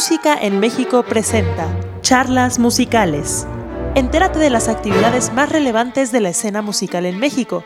[0.00, 1.68] Música en México presenta
[2.00, 3.46] Charlas Musicales.
[3.94, 7.62] Entérate de las actividades más relevantes de la escena musical en México.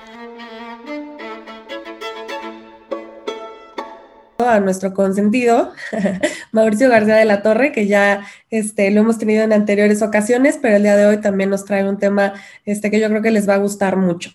[4.39, 5.73] a nuestro consentido,
[6.51, 10.75] Mauricio García de la Torre, que ya este, lo hemos tenido en anteriores ocasiones, pero
[10.75, 13.49] el día de hoy también nos trae un tema este, que yo creo que les
[13.49, 14.33] va a gustar mucho.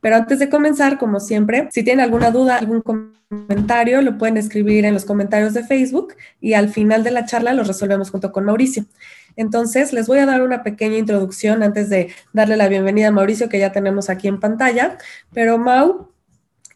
[0.00, 4.84] Pero antes de comenzar, como siempre, si tienen alguna duda, algún comentario, lo pueden escribir
[4.84, 8.44] en los comentarios de Facebook y al final de la charla los resolvemos junto con
[8.44, 8.86] Mauricio.
[9.36, 13.48] Entonces, les voy a dar una pequeña introducción antes de darle la bienvenida a Mauricio,
[13.48, 14.98] que ya tenemos aquí en pantalla.
[15.32, 16.08] Pero Mau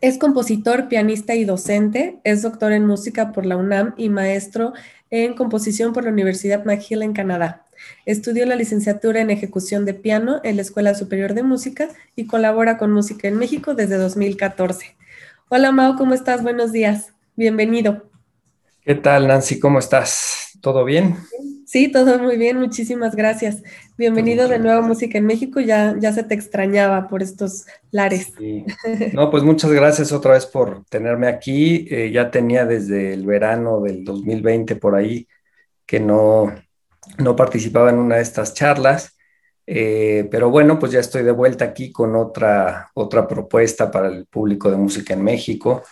[0.00, 4.74] es compositor, pianista y docente, es doctor en música por la UNAM y maestro
[5.10, 7.64] en composición por la Universidad McGill en Canadá.
[8.06, 12.78] Estudió la licenciatura en ejecución de piano en la Escuela Superior de Música y colabora
[12.78, 14.96] con Música en México desde 2014.
[15.48, 16.42] Hola Mao, ¿cómo estás?
[16.42, 17.12] Buenos días.
[17.36, 18.10] Bienvenido.
[18.82, 19.58] ¿Qué tal, Nancy?
[19.58, 20.58] ¿Cómo estás?
[20.60, 21.16] ¿Todo bien?
[21.66, 23.62] Sí, todo muy bien, muchísimas gracias.
[23.96, 28.32] Bienvenido de nuevo a Música en México, ya, ya se te extrañaba por estos lares.
[29.12, 31.86] No, pues muchas gracias otra vez por tenerme aquí.
[31.90, 35.26] Eh, ya tenía desde el verano del 2020 por ahí
[35.86, 36.54] que no,
[37.18, 39.16] no participaba en una de estas charlas,
[39.66, 44.26] eh, pero bueno, pues ya estoy de vuelta aquí con otra, otra propuesta para el
[44.26, 45.82] público de música en México.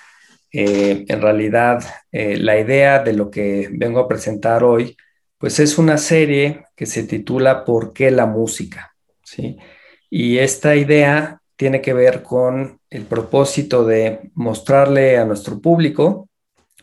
[0.52, 4.96] Eh, en realidad, eh, la idea de lo que vengo a presentar hoy,
[5.38, 8.94] pues es una serie que se titula ¿Por qué la música?
[9.24, 9.56] ¿Sí?
[10.10, 16.28] Y esta idea tiene que ver con el propósito de mostrarle a nuestro público,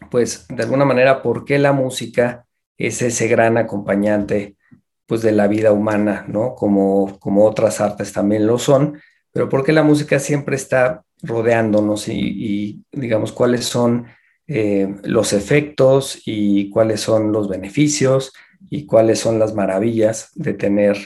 [0.10, 2.46] pues de alguna manera, por qué la música
[2.80, 4.56] es ese gran acompañante
[5.06, 6.56] pues de la vida humana, ¿no?
[6.56, 9.00] Como, como otras artes también lo son,
[9.32, 14.08] pero porque la música siempre está rodeándonos y, digamos cuáles son
[14.48, 18.34] eh, los efectos y cuáles son los beneficios
[18.70, 20.98] y cuáles son las maravillas de tener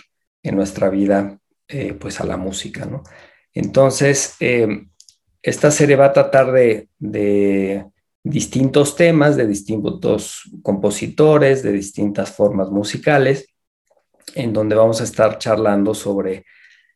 [0.44, 3.04] en nuestra vida eh, pues a la música, ¿no?
[3.54, 4.68] Entonces, eh,
[5.42, 7.86] esta serie va a tratar de
[8.24, 13.48] distintos temas de distintos compositores, de distintas formas musicales,
[14.34, 16.46] en donde vamos a estar charlando sobre,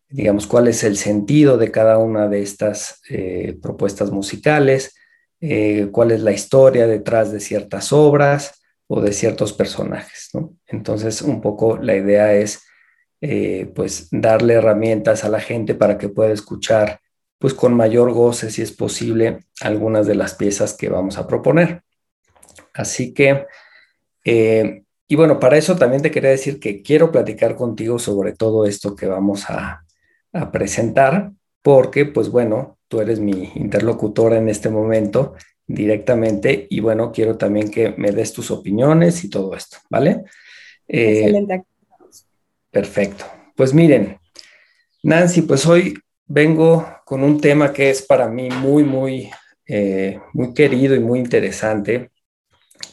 [0.10, 4.96] digamos, cuál es el sentido de cada una de estas eh, propuestas musicales,
[5.42, 10.30] eh, cuál es la historia detrás de ciertas obras o de ciertos personajes,
[10.66, 12.64] Entonces, un poco la idea es,
[13.20, 17.02] eh, pues, darle herramientas a la gente para que pueda escuchar
[17.40, 21.84] pues con mayor goce, si es posible, algunas de las piezas que vamos a proponer.
[22.74, 23.46] Así que,
[24.24, 28.66] eh, y bueno, para eso también te quería decir que quiero platicar contigo sobre todo
[28.66, 29.86] esto que vamos a,
[30.34, 31.32] a presentar,
[31.62, 37.70] porque, pues bueno, tú eres mi interlocutora en este momento directamente y bueno, quiero también
[37.70, 40.24] que me des tus opiniones y todo esto, ¿vale?
[40.88, 41.66] Eh, Excelente.
[42.72, 43.26] Perfecto.
[43.56, 44.18] Pues miren,
[45.04, 45.98] Nancy, pues hoy
[46.28, 49.30] vengo con un tema que es para mí muy, muy,
[49.66, 52.12] eh, muy querido y muy interesante,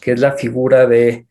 [0.01, 1.27] que es la figura de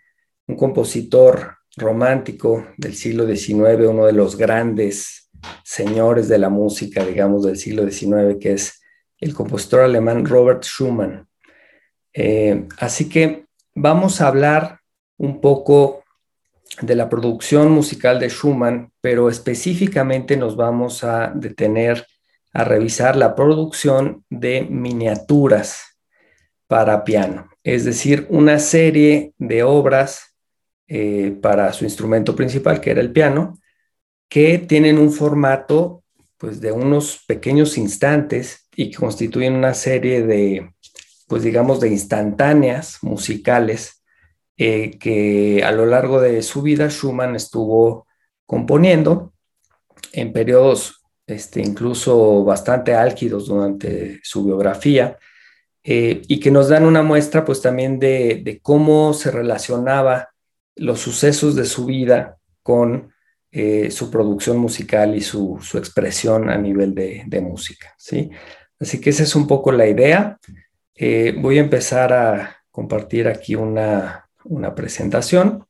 [0.47, 5.29] un compositor romántico del siglo XIX, uno de los grandes
[5.63, 8.81] señores de la música, digamos, del siglo XIX, que es
[9.19, 11.27] el compositor alemán Robert Schumann.
[12.13, 14.79] Eh, así que vamos a hablar
[15.17, 16.02] un poco
[16.81, 22.05] de la producción musical de Schumann, pero específicamente nos vamos a detener
[22.53, 25.97] a revisar la producción de miniaturas
[26.67, 30.35] para piano, es decir, una serie de obras
[30.87, 33.59] eh, para su instrumento principal, que era el piano,
[34.29, 36.03] que tienen un formato
[36.37, 40.73] pues, de unos pequeños instantes y que constituyen una serie de,
[41.27, 44.02] pues digamos, de instantáneas musicales
[44.55, 48.05] eh, que a lo largo de su vida Schumann estuvo
[48.45, 49.33] componiendo
[50.11, 55.17] en periodos este, incluso bastante álgidos durante su biografía
[55.83, 60.29] eh, y que nos dan una muestra pues también de, cómo se relacionaba
[60.75, 63.11] los sucesos de su vida con
[63.51, 67.95] eh, su producción musical y su, expresión a nivel de, música.
[67.97, 68.29] ¿sí?
[68.79, 70.37] Así que esa es un poco la idea.
[71.41, 75.65] voy a empezar a compartir aquí una, una presentación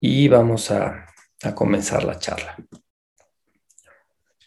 [0.00, 1.06] y vamos a,
[1.54, 2.56] comenzar la charla.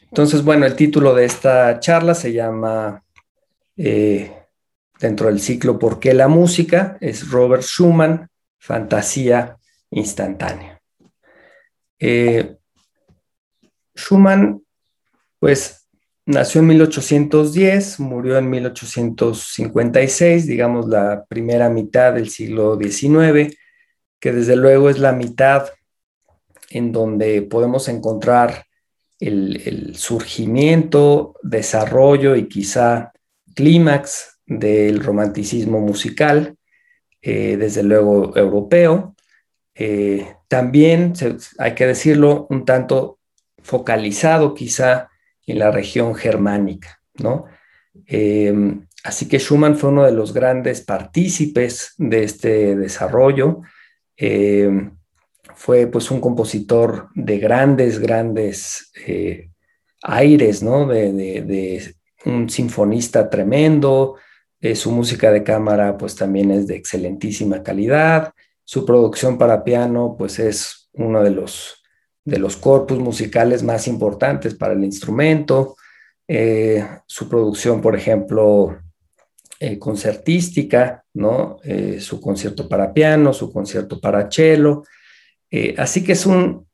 [0.03, 3.03] Entonces, bueno, el título de esta charla se llama,
[3.75, 4.33] eh,
[4.97, 6.97] dentro del ciclo ¿Por qué la música?
[7.01, 9.57] Es Robert Schumann, Fantasía
[9.89, 10.81] Instantánea.
[11.99, 12.55] Eh,
[13.93, 14.63] Schumann,
[15.39, 15.84] pues
[16.27, 23.55] Nació en 1810, murió en 1856, digamos la primera mitad del siglo XIX.
[24.19, 25.69] que desde luego es la mitad
[26.71, 28.65] en donde podemos encontrar
[29.19, 33.11] el, surgimiento, desarrollo y quizá
[33.53, 36.57] clímax del romanticismo musical,
[37.21, 39.15] eh, desde luego europeo.
[39.75, 41.13] Eh, también,
[41.59, 43.19] hay que decirlo, un tanto
[43.61, 45.09] focalizado quizá
[45.45, 47.45] en la región germánica, ¿no?
[48.05, 53.61] Em, así que Schumann fue uno de los grandes partícipes de este desarrollo.
[54.17, 54.91] Em,
[55.55, 59.49] fue pues un compositor de grandes, grandes eh,
[60.03, 60.87] aires, ¿no?
[60.87, 61.95] De,
[62.25, 64.15] un sinfonista tremendo,
[64.59, 68.33] eh, su música de cámara pues también es de excelentísima calidad,
[68.63, 71.83] su producción para piano pues es uno de los,
[72.25, 75.77] de los corpus musicales más importantes para el instrumento,
[76.27, 78.79] eh, su producción por ejemplo
[79.79, 81.57] concertística, ¿no?
[81.99, 84.83] su concierto para piano, su concierto para cello,
[85.57, 86.65] eh, así que es un,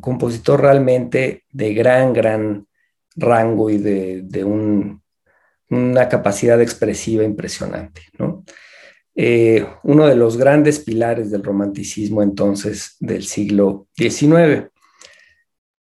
[0.00, 2.66] compositor realmente de gran, gran
[3.14, 4.44] rango y de,
[5.70, 8.02] una capacidad expresiva impresionante.
[9.14, 14.70] Eh, uno de los grandes pilares del romanticismo entonces del siglo XIX.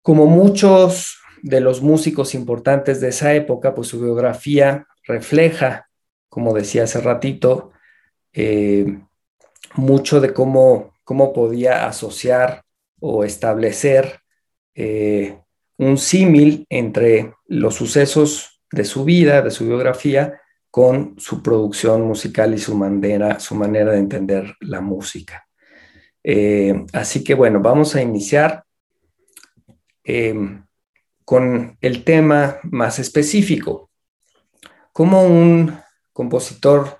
[0.01, 5.89] Como muchos de los músicos importantes de esa época, pues su biografía refleja,
[6.29, 7.71] como decía hace ratito,
[8.33, 8.99] eh,
[9.75, 12.65] mucho de cómo cómo podía asociar
[12.99, 14.19] o establecer
[14.73, 15.39] eh,
[15.77, 20.41] un símil entre los sucesos de su vida, de su biografía,
[20.75, 25.47] con su producción musical y su manera, su manera de entender la música.
[26.21, 28.65] Eh, así que bueno, vamos a iniciar
[30.03, 30.65] em,
[31.23, 33.89] con el tema más específico.
[34.91, 35.79] ¿Cómo un
[36.11, 36.99] compositor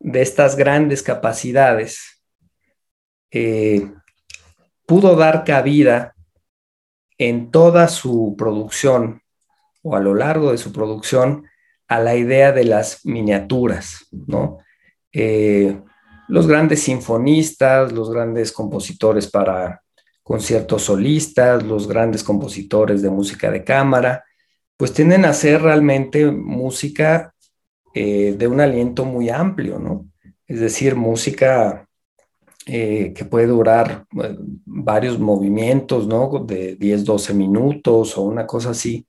[0.00, 2.20] de estas grandes capacidades
[3.30, 3.92] eh,
[4.86, 6.16] pudo dar cabida
[7.16, 9.22] en toda su producción
[9.82, 11.44] o a lo largo de su producción
[11.88, 14.58] a la idea de las miniaturas, ¿no?
[15.12, 15.80] Eh,
[16.28, 19.82] los grandes sinfonistas, los grandes compositores para
[20.22, 24.24] conciertos solistas, los grandes compositores de música de cámara,
[24.76, 27.34] pues tienden a hacer realmente música
[27.94, 30.06] eh, de un aliento muy amplio, ¿no?
[30.46, 31.88] Es decir, música
[32.66, 34.04] eh, que puede durar
[34.66, 36.44] varios movimientos, ¿no?
[36.46, 39.06] De 10, 12 minutos o una cosa así.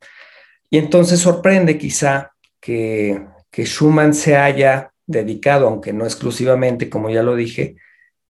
[0.70, 7.36] Y entonces sorprende quizá que, Schumann se haya dedicado, aunque no exclusivamente, como ya lo
[7.36, 7.76] dije,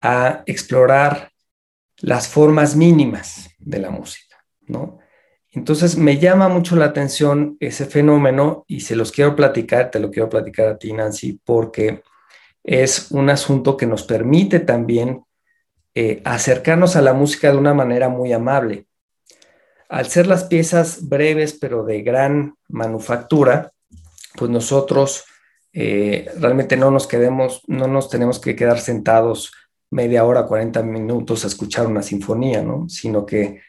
[0.00, 1.32] a explorar
[1.98, 4.36] las formas mínimas de la música,
[4.66, 4.98] ¿no?
[5.50, 10.10] Entonces me llama mucho la atención ese fenómeno y se los quiero platicar, te lo
[10.10, 12.02] quiero platicar a ti, Nancy, porque
[12.62, 15.24] es un asunto que nos permite también
[15.94, 18.86] eh, acercarnos a la música de una manera muy amable.
[19.88, 23.72] Al ser las piezas breves pero de gran manufactura,
[24.38, 25.24] pues nosotros
[25.72, 29.52] eh, realmente no nos quedemos, no nos tenemos que quedar sentados
[29.90, 32.88] media hora, 40 minutos a escuchar una sinfonía, ¿no?
[32.88, 33.60] Sino que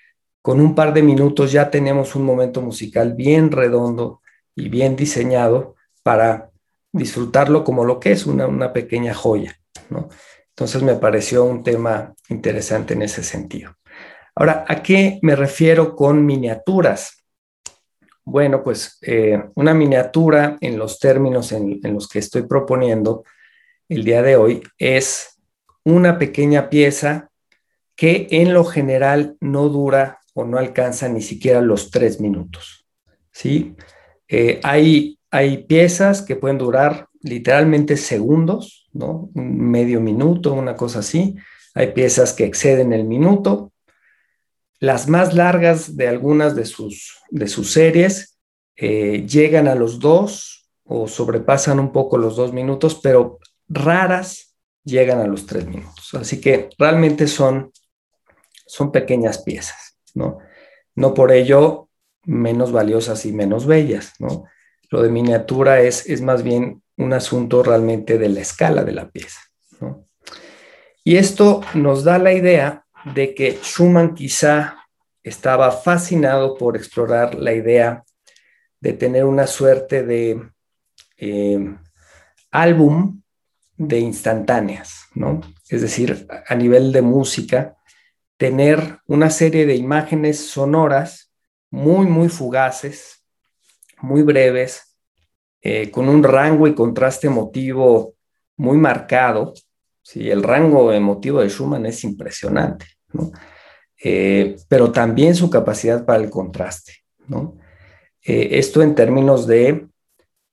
[0.42, 4.22] con un par de minutos ya tenemos un momento musical bien redondo
[4.56, 6.50] y bien diseñado para
[6.92, 9.60] disfrutarlo como lo que es una, pequeña joya,
[9.90, 10.10] ¿no?
[10.50, 13.76] Entonces me pareció un tema interesante en ese sentido.
[14.36, 17.19] Ahora, ¿a qué me refiero con miniaturas?
[18.30, 23.24] Bueno, pues eh, una miniatura en los términos en, los que estoy proponiendo
[23.88, 25.40] el día de hoy es
[25.84, 27.30] una pequeña pieza
[27.96, 32.86] que en lo general no dura o no alcanza ni siquiera los tres minutos.
[33.32, 33.76] ¿sí?
[34.28, 39.30] Eh, hay hay piezas que pueden durar literalmente segundos, ¿no?
[39.36, 41.36] Un medio minuto, una cosa así.
[41.76, 43.72] Hay piezas que exceden el minuto.
[44.80, 48.38] Las más largas de algunas de sus, de sus series
[48.76, 55.20] eh, llegan a los dos o sobrepasan un poco los dos minutos, pero raras llegan
[55.20, 56.14] a los tres minutos.
[56.14, 57.72] Así que realmente son,
[58.66, 60.40] son pequeñas piezas, ¿no?
[60.96, 61.90] No por ello
[62.24, 64.46] menos valiosas y menos bellas, ¿no?
[64.90, 69.10] Lo de miniatura es, es más bien un asunto realmente de la escala de la
[69.10, 69.40] pieza.
[71.04, 74.78] Y esto nos da la idea de que Schumann quizá
[75.24, 78.04] estaba fascinado por explorar la idea
[78.80, 80.50] de tener una suerte de
[81.18, 81.76] eh,
[82.52, 83.22] álbum
[83.78, 85.42] de instantáneas, ¿no?
[85.70, 87.78] Es decir, a nivel de música,
[88.38, 91.32] tener una serie de imágenes sonoras
[91.70, 93.26] muy, muy fugaces,
[94.02, 94.98] muy breves,
[95.62, 98.16] eh, con un rango y contraste emotivo
[98.56, 99.54] muy marcado,
[100.02, 100.30] ¿sí?
[100.30, 102.86] El rango emotivo de Schumann es impresionante,
[104.02, 106.94] Eh, pero también su capacidad para el contraste.
[108.24, 109.88] Eh, esto en términos de,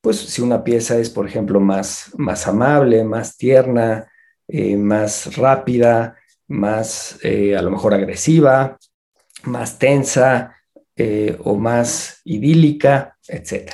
[0.01, 4.11] pues si una pieza es, por ejemplo, más, más amable, más tierna,
[4.49, 6.17] eh, más rápida,
[6.49, 8.79] más a lo mejor agresiva,
[9.45, 10.55] más tensa
[11.43, 13.73] o más idílica, etc.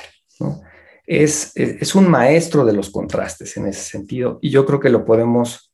[1.05, 5.05] Es, es, un maestro de los contrastes en ese sentido y yo creo que lo
[5.05, 5.72] podemos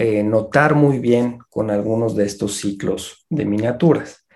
[0.00, 4.26] eh, notar muy bien con algunos de estos ciclos de miniaturas.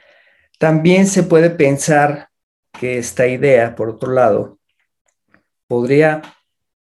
[0.58, 2.30] También se puede pensar
[2.72, 4.58] que esta idea, por otro lado,
[5.68, 6.20] podría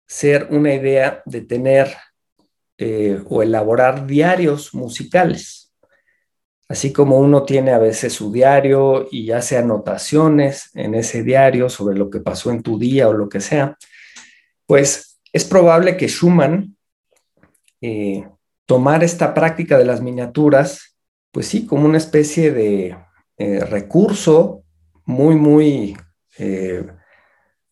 [0.08, 1.96] ser una idea de tener
[2.80, 5.72] eh, o elaborar diarios musicales.
[6.68, 11.96] Así como uno tiene a veces su diario y hace anotaciones en ese diario sobre
[11.96, 13.78] lo que pasó en tu día o lo que sea,
[14.66, 16.76] pues es probable que Schumann
[17.80, 18.26] eh,
[18.72, 20.96] tomar esta práctica de las miniaturas,
[21.34, 22.96] pues sí, como una especie de
[23.36, 24.64] eh, recurso
[25.04, 25.98] muy, muy
[26.38, 26.88] eh,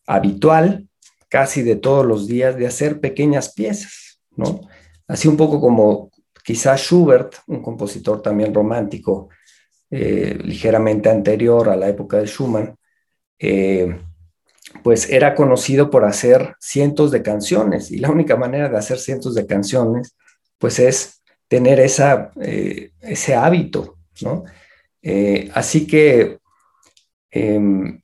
[0.06, 0.90] habitual,
[1.30, 4.60] casi de todos los días, de hacer pequeñas piezas, ¿no?
[5.08, 6.10] Así un poco como
[6.44, 9.30] quizás Schubert, un compositor también romántico,
[9.90, 12.76] eh, ligeramente anterior a la época de Schumann,
[14.82, 19.34] pues era conocido por hacer cientos de canciones y la única manera de hacer cientos
[19.34, 20.14] de canciones
[20.60, 24.44] pues es tener eh, ese hábito, ¿no?
[25.02, 26.38] Eh, así que
[27.30, 28.00] em,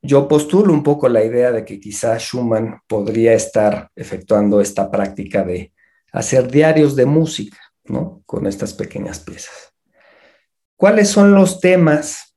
[0.00, 5.44] yo postulo un poco la idea de que quizás Schumann podría estar efectuando esta práctica
[5.44, 5.72] de
[6.10, 8.22] hacer diarios de música, ¿no?
[8.24, 9.74] Con estas pequeñas piezas.
[10.76, 12.34] ¿Cuáles son los temas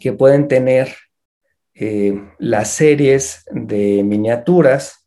[0.00, 0.94] que pueden tener
[1.74, 5.06] eh, las series de miniaturas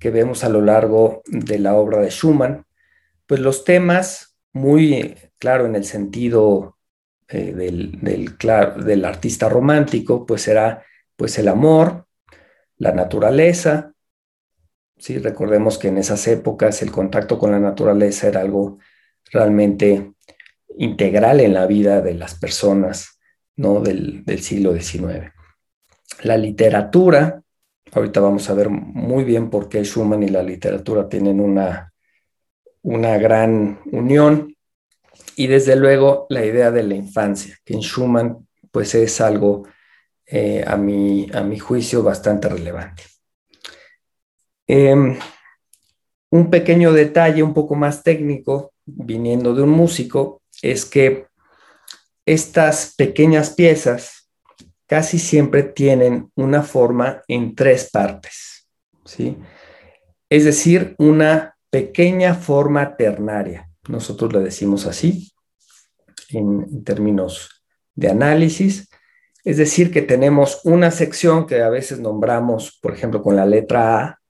[0.00, 2.64] que vemos a lo largo de la obra de Schumann?
[3.26, 6.78] Pues los temas, muy claro en el sentido
[7.28, 10.84] eh, del, del, artista romántico, pues será
[11.16, 12.06] pues el amor,
[12.76, 13.92] la naturaleza,
[14.96, 15.18] ¿sí?
[15.18, 18.78] Recordemos que en esas épocas el contacto con la naturaleza era algo
[19.32, 20.12] realmente
[20.76, 23.18] integral en la vida de las personas
[23.56, 23.80] ¿no?
[23.80, 25.32] del, del siglo XIX.
[26.22, 27.42] La literatura,
[27.92, 31.93] ahorita vamos a ver muy bien por qué Schumann y la literatura tienen una
[32.84, 34.54] una gran unión
[35.36, 39.66] y desde luego la idea de la infancia, que en Schumann pues es algo
[40.26, 43.04] eh, a, mi, a mi juicio bastante relevante.
[44.66, 45.18] Em,
[46.30, 51.26] un pequeño detalle un poco más técnico, viniendo de un músico, es que
[52.26, 54.30] estas pequeñas piezas
[54.86, 58.68] casi siempre tienen una forma en tres partes,
[59.04, 59.38] ¿sí?
[60.28, 63.68] Es decir, una pequeña forma ternaria.
[63.88, 65.32] Nosotros le decimos así
[66.28, 67.64] en, términos
[67.96, 68.88] de análisis.
[69.42, 73.98] Es decir, que tenemos una sección que a veces nombramos, por ejemplo, con la letra
[73.98, 74.20] A,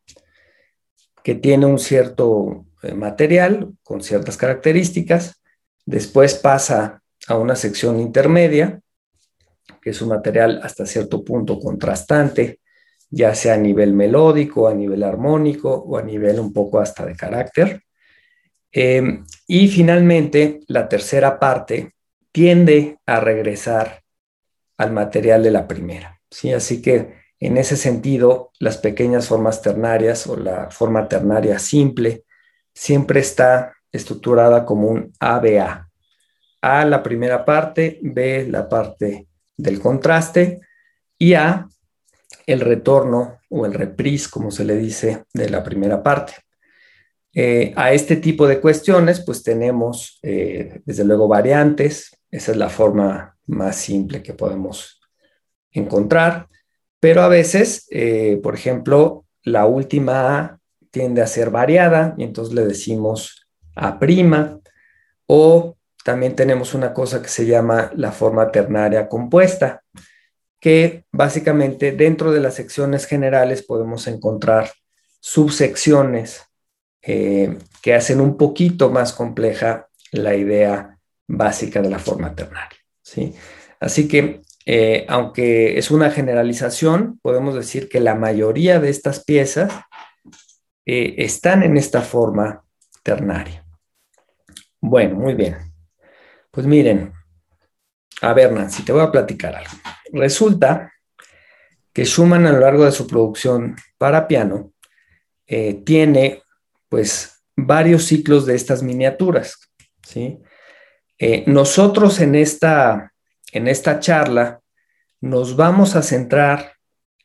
[1.22, 5.42] que tiene un cierto eh, material con ciertas características.
[5.84, 8.80] Después pasa a una sección intermedia,
[9.82, 12.60] que es un material hasta cierto punto contrastante,
[13.10, 17.14] ya sea a nivel melódico, a nivel armónico o a nivel un poco hasta de
[17.14, 17.82] carácter.
[18.72, 21.92] Em, y finalmente, la tercera parte
[22.32, 24.02] tiende a regresar
[24.76, 26.20] al material de la primera.
[26.30, 26.52] ¿sí?
[26.52, 32.24] Así que en ese sentido, las pequeñas formas ternarias o la forma ternaria simple
[32.72, 35.88] siempre está estructurada como un ABA.
[36.62, 40.60] A la primera parte, B la parte del contraste
[41.18, 41.68] y A
[42.46, 46.34] el retorno o el reprise, como se le dice, de la primera parte.
[47.34, 52.16] Eh, a este tipo de cuestiones, pues tenemos, eh, desde luego, variantes.
[52.30, 55.00] Esa es la forma más simple que podemos
[55.72, 56.48] encontrar.
[57.00, 60.58] Pero a veces, eh, por ejemplo, la última A
[60.90, 63.98] tiende a ser variada y entonces le decimos A'.
[65.26, 69.83] O también tenemos una cosa que se llama la forma ternaria compuesta
[70.64, 74.72] que básicamente dentro de las secciones generales podemos encontrar
[75.20, 76.40] subsecciones
[77.02, 82.78] eh, que hacen un poquito más compleja la idea básica de la forma ternaria.
[83.02, 83.34] ¿sí?
[83.78, 89.70] Así que, eh, aunque es una generalización, podemos decir que la mayoría de estas piezas
[90.86, 92.64] eh, están en esta forma
[93.02, 93.66] ternaria.
[94.80, 95.58] Bueno, muy bien.
[96.50, 97.12] Pues miren,
[98.22, 99.93] a ver, Nancy, te voy a platicar algo.
[100.14, 100.92] Resulta
[101.92, 104.72] que Schumann a lo largo de su producción para piano
[105.46, 106.42] eh, tiene
[106.88, 109.58] pues varios ciclos de estas miniaturas.
[110.06, 110.38] ¿sí?
[111.18, 113.12] Eh, nosotros en esta,
[113.52, 114.60] en esta charla
[115.20, 116.74] nos vamos a centrar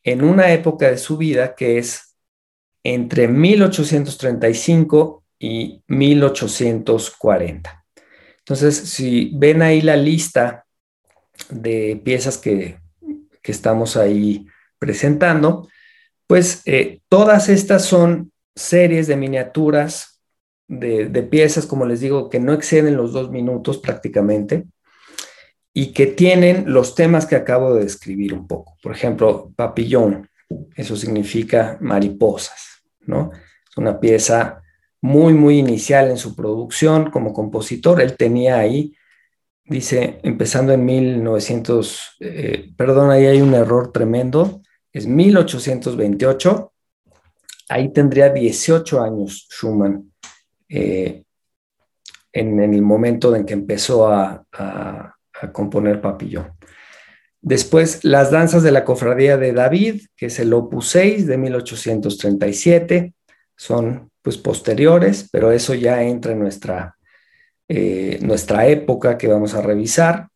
[0.04, 2.16] en una época de su vida que es
[2.84, 7.86] entre 1835 y 1840.
[8.40, 10.66] Entonces, si ven ahí la lista
[11.50, 12.78] de piezas que,
[13.44, 14.46] estamos ahí
[14.78, 15.68] presentando,
[16.28, 20.22] pues eh, todas estas son series de miniaturas
[20.68, 24.68] de, de, piezas, como les digo, que no exceden los dos minutos prácticamente
[25.74, 28.78] y que tienen los temas que acabo de describir un poco.
[28.84, 30.30] Por ejemplo, papillón,
[30.76, 33.32] eso significa mariposas, ¿no?
[33.34, 34.62] Es una pieza
[35.02, 38.02] muy, muy inicial en su producción como compositor.
[38.02, 38.94] Él tenía ahí
[39.70, 44.62] dice, empezando en 1900, eh, perdón, ahí hay un error tremendo,
[44.92, 46.74] es 1828,
[47.70, 50.12] ahí tendría 18 años Schumann
[50.68, 51.24] eh,
[52.34, 54.46] en, el momento en que empezó a,
[55.54, 56.52] componer Papillón.
[57.42, 63.14] Después, las danzas de la cofradía de David, que es el opus 6 de 1837,
[63.56, 66.99] son pues posteriores, pero eso ya entra en nuestra
[67.70, 70.30] eh, nuestra época que vamos a revisar,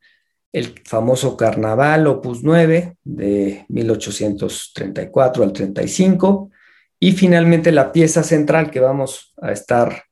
[0.51, 6.51] el famoso Carnaval Opus 9 de 1834 al 35
[6.99, 10.03] y finalmente la pieza central que vamos a estar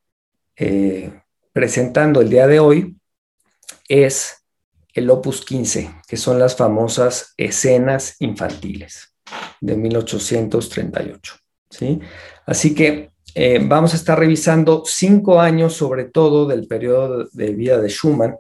[0.56, 1.13] eh,
[1.54, 2.98] presentando el día de hoy
[3.88, 4.44] es
[4.94, 9.16] el Opus 15, que son las famosas escenas infantiles
[9.62, 11.36] de 1838.
[11.70, 12.00] ¿sí?
[12.48, 17.80] Así que eh, vamos a estar revisando cinco años, sobre todo del periodo de vida
[17.80, 18.38] de Schumann,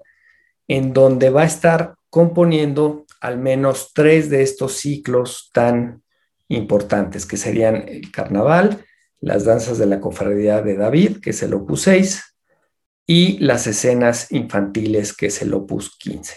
[0.67, 6.03] en donde va a estar componiendo al menos tres de estos ciclos tan
[6.47, 8.83] importantes, que serían el carnaval,
[9.19, 12.23] las danzas de la cofradía de David, que es el opus 6,
[13.05, 16.35] y las escenas infantiles, que es el opus 15.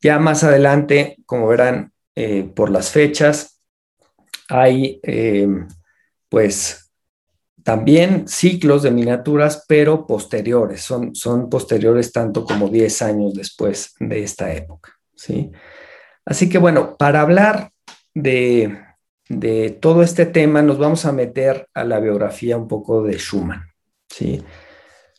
[0.00, 3.60] Ya más adelante, como verán eh, por las fechas,
[4.48, 5.46] hay eh,
[6.28, 6.91] pues
[7.64, 14.22] también ciclos de miniaturas, pero posteriores, son, son posteriores tanto como 10 años después de
[14.22, 14.92] esta época.
[15.14, 15.50] ¿sí?
[16.24, 17.70] Así que bueno, para hablar
[18.14, 18.78] de,
[19.28, 23.62] de, todo este tema, nos vamos a meter a la biografía un poco de Schumann.
[24.08, 24.42] ¿sí?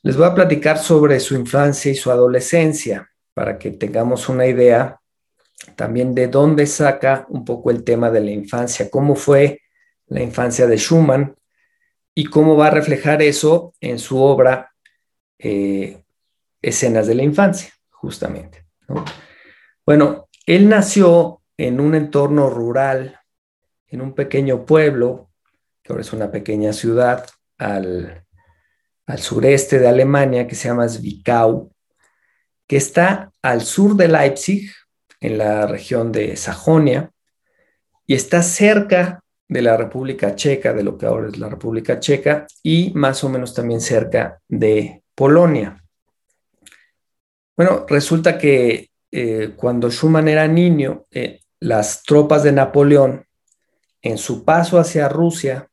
[0.02, 5.00] Les voy a platicar sobre su infancia y su adolescencia para que tengamos una idea
[5.76, 9.62] también de dónde saca un poco el tema de la infancia, cómo fue
[10.08, 11.36] la infancia de Schumann
[12.16, 14.74] y cómo va a reflejar eso en su obra
[15.40, 16.04] eh,
[16.62, 18.66] Escenas de la Infancia, justamente.
[19.86, 23.20] Bueno, él nació en un entorno rural,
[23.88, 25.30] en un pequeño pueblo,
[25.82, 27.26] que ahora es una pequeña ciudad
[27.58, 28.26] al,
[29.06, 31.72] al sureste de Alemania, que se llama Zwickau,
[32.68, 34.72] que está al sur de Leipzig,
[35.20, 37.12] en la región de Sajonia,
[38.06, 39.23] y está cerca
[39.54, 43.30] de la República Checa, de lo que ahora es la República Checa, y más o
[43.30, 45.80] menos también cerca de Polonia.
[47.56, 53.28] Bueno, resulta que eh, cuando Schumann era niño, eh, las tropas de Napoleón,
[54.02, 55.70] en su paso hacia Rusia,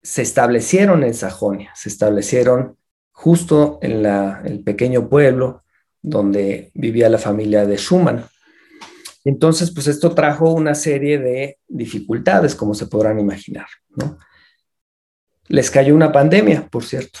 [0.00, 2.76] se establecieron en Sajonia, se establecieron
[3.10, 5.64] justo en el pequeño pueblo
[6.00, 8.24] donde vivía la familia de Schumann.
[9.24, 13.66] Entonces, pues esto trajo una serie de dificultades, como se podrán imaginar.
[15.48, 17.20] Les cayó una pandemia, por cierto.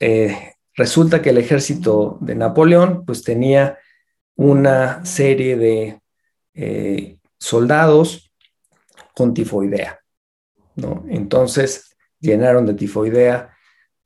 [0.00, 3.78] Eh, resulta que el ejército de Napoleón, pues tenía
[4.36, 6.00] una serie de
[6.52, 8.30] eh, soldados
[9.14, 10.00] con tifoidea.
[11.08, 13.56] Entonces, llenaron de tifoidea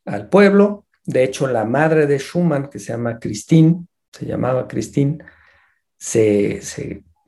[0.05, 0.87] al pueblo.
[1.05, 5.19] De hecho, la madre de Schumann, que se llama Christine, se llamaba Christine,
[5.97, 6.61] se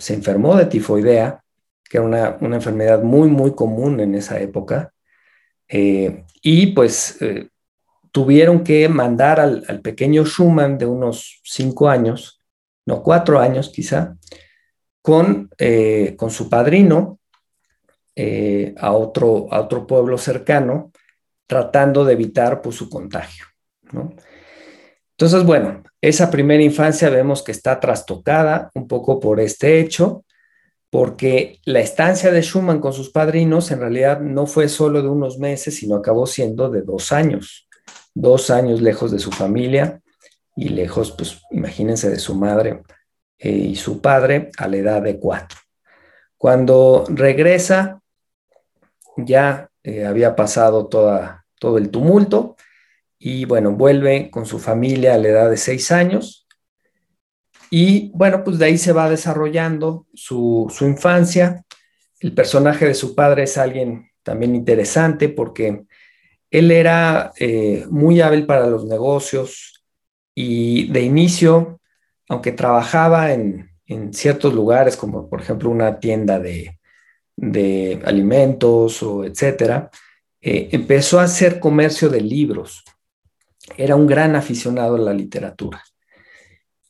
[0.09, 1.43] enfermó de tifoidea,
[1.85, 4.93] que era una, enfermedad muy, muy común en esa época,
[5.69, 7.49] eh, y pues eh,
[8.11, 12.41] tuvieron que mandar al, pequeño Schumann de unos cinco años,
[12.87, 14.17] no cuatro años quizá,
[15.03, 17.19] con, eh, con su padrino
[18.77, 20.93] a, otro, a otro pueblo cercano,
[21.47, 23.47] tratando de evitar pues, su contagio.
[25.13, 30.25] Entonces, bueno, esa primera infancia vemos que está trastocada un poco por este hecho,
[30.89, 35.39] porque la estancia de Schumann con sus padrinos en realidad no fue solo de unos
[35.39, 37.69] meses, sino acabó siendo de dos años,
[38.15, 40.01] dos años lejos de su familia
[40.57, 42.83] y lejos, pues imagínense, de su madre
[43.39, 45.59] eh, y su padre a la edad de cuatro.
[46.37, 48.01] Cuando regresa,
[49.17, 52.57] ya eh, había pasado toda, todo el tumulto
[53.21, 56.49] y bueno, vuelve con su familia a la edad de seis años
[57.71, 61.65] y bueno, pues de ahí se va desarrollando su, infancia.
[62.19, 65.85] El personaje de su padre es alguien también interesante porque
[66.51, 69.85] él era eh, muy hábil para los negocios
[70.35, 71.81] y de inicio,
[72.29, 73.69] aunque trabajaba en,
[74.13, 76.79] ciertos lugares, como por ejemplo una tienda de,
[78.05, 79.91] alimentos o etcétera,
[80.41, 82.85] eh, empezó a hacer comercio de libros.
[83.77, 85.83] Era un gran aficionado a la literatura.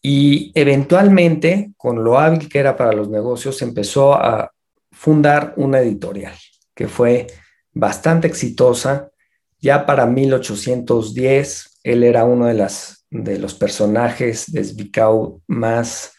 [0.03, 4.51] Y eventualmente, con lo hábil que era para los negocios, empezó a
[4.91, 6.35] fundar una editorial
[6.75, 7.27] que fue
[7.73, 9.11] bastante exitosa.
[9.59, 16.15] Ya para 1810, él era uno de, las, de los personajes de Zwickau más,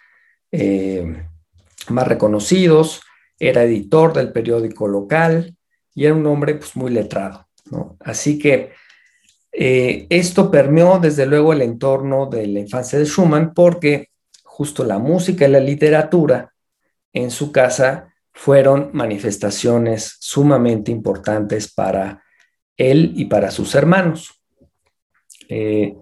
[0.52, 1.26] eh,
[1.90, 3.02] más reconocidos.
[3.40, 5.56] Era editor del periódico local
[5.96, 7.48] y era un hombre pues, muy letrado.
[8.00, 8.74] Así que
[9.52, 14.10] eh, esto permeó desde luego el entorno de la infancia de Schumann porque
[14.44, 16.54] justo la música y la literatura
[17.14, 22.24] en su casa fueron manifestaciones sumamente importantes para
[22.78, 24.42] él y para sus hermanos.
[25.50, 25.96] Eh,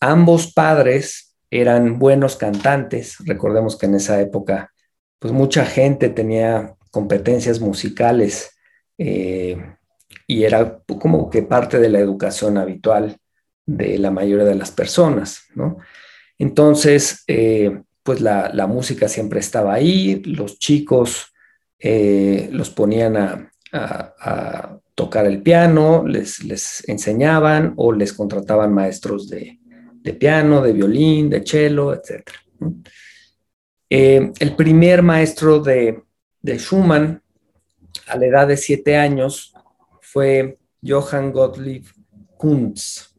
[0.00, 3.16] ambos padres eran buenos cantantes.
[3.24, 4.72] Recordemos que en esa época,
[5.18, 8.50] pues mucha gente tenía competencias musicales
[8.98, 9.75] eh,
[10.26, 13.16] y era como que parte de la educación habitual
[13.64, 15.78] de la mayoría de las personas, ¿no?
[16.38, 21.32] Entonces, eh, pues la, música siempre estaba ahí, los chicos
[21.78, 23.50] eh, los ponían a,
[24.94, 29.58] tocar el piano, les, enseñaban o les contrataban maestros de,
[30.18, 32.30] piano, de violín, de cello, etc.
[33.90, 36.02] Eh, el primer maestro de,
[36.40, 37.20] de Schumann,
[38.06, 39.52] a la edad de siete años,
[40.12, 41.84] fue Johann Gottlieb
[42.36, 43.16] Kunz,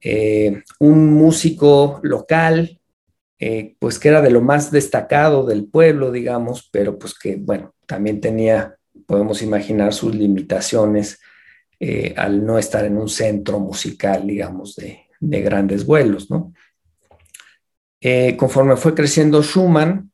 [0.00, 2.80] eh, un músico local,
[3.38, 7.74] eh, pues que era de lo más destacado del pueblo, digamos, pero pues que, bueno,
[7.86, 11.20] también tenía, podemos imaginar, sus limitaciones
[11.78, 16.52] eh, al no estar en un centro musical, digamos, de, de grandes vuelos, ¿no?
[18.38, 20.10] conforme fue creciendo Schumann,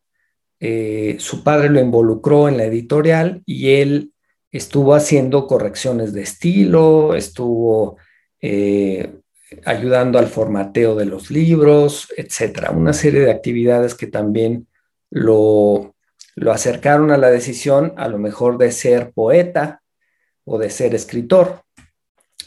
[0.59, 4.13] su padre lo involucró en la editorial y él
[4.57, 7.99] estuvo haciendo correcciones de estilo, estuvo
[8.41, 9.21] eh,
[9.65, 12.71] ayudando al formateo de los libros, etcétera.
[12.71, 14.67] Una serie de actividades que también
[15.11, 15.95] lo,
[16.35, 19.83] lo acercaron a la decisión, a lo mejor de ser poeta
[20.45, 21.63] o de ser escritor,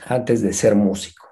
[0.05, 1.27] antes de ser músico.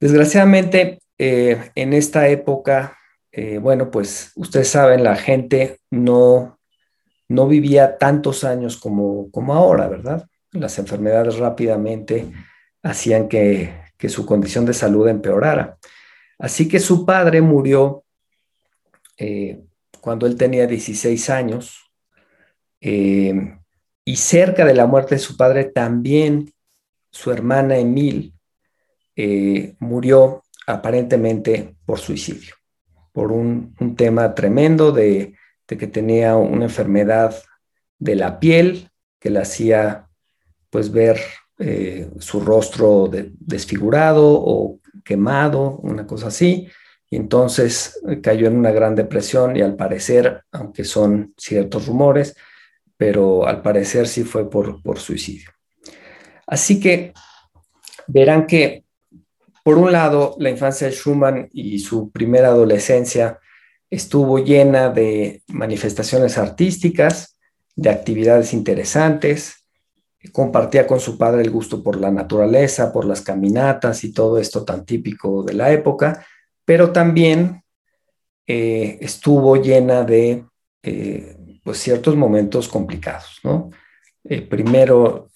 [0.00, 2.96] Desgraciadamente, eh, en esta época,
[3.32, 6.59] eh, bueno, pues ustedes saben, la gente no
[7.30, 10.28] no vivía tantos años como, como ahora, ¿verdad?
[10.50, 12.28] Las enfermedades rápidamente
[12.82, 13.72] hacían que,
[14.08, 15.78] su condición de salud empeorara.
[16.40, 18.02] Así que su padre murió
[19.16, 19.60] eh,
[20.00, 21.92] cuando él tenía 16 años
[22.80, 23.58] eh,
[24.04, 26.52] y cerca de la muerte de su padre también
[27.12, 28.34] su hermana Emil
[29.14, 32.54] eh, murió aparentemente por suicidio,
[33.12, 35.34] por un tema tremendo de
[35.76, 37.34] que tenía una enfermedad
[37.98, 40.08] de la piel que le hacía
[40.70, 41.20] pues ver
[41.58, 46.68] eh, su rostro desfigurado o quemado, una cosa así.
[47.10, 52.34] Y entonces eh, cayó en una gran depresión y al parecer, aunque son ciertos rumores,
[52.96, 55.50] pero al parecer sí fue por, por suicidio.
[56.46, 57.12] Así que
[58.06, 58.84] verán que,
[59.62, 63.38] por un lado, la infancia de Schumann y su primera adolescencia
[63.90, 67.36] estuvo llena de manifestaciones artísticas,
[67.74, 69.60] de actividades interesantes,
[70.32, 74.64] compartía con su padre el gusto por la naturaleza, por las caminatas y todo esto
[74.64, 76.24] tan típico de la época,
[76.64, 77.62] pero también
[78.46, 80.44] eh, estuvo llena de
[80.82, 83.70] eh, pues ciertos momentos complicados, ¿no?
[84.24, 85.30] Eh, primero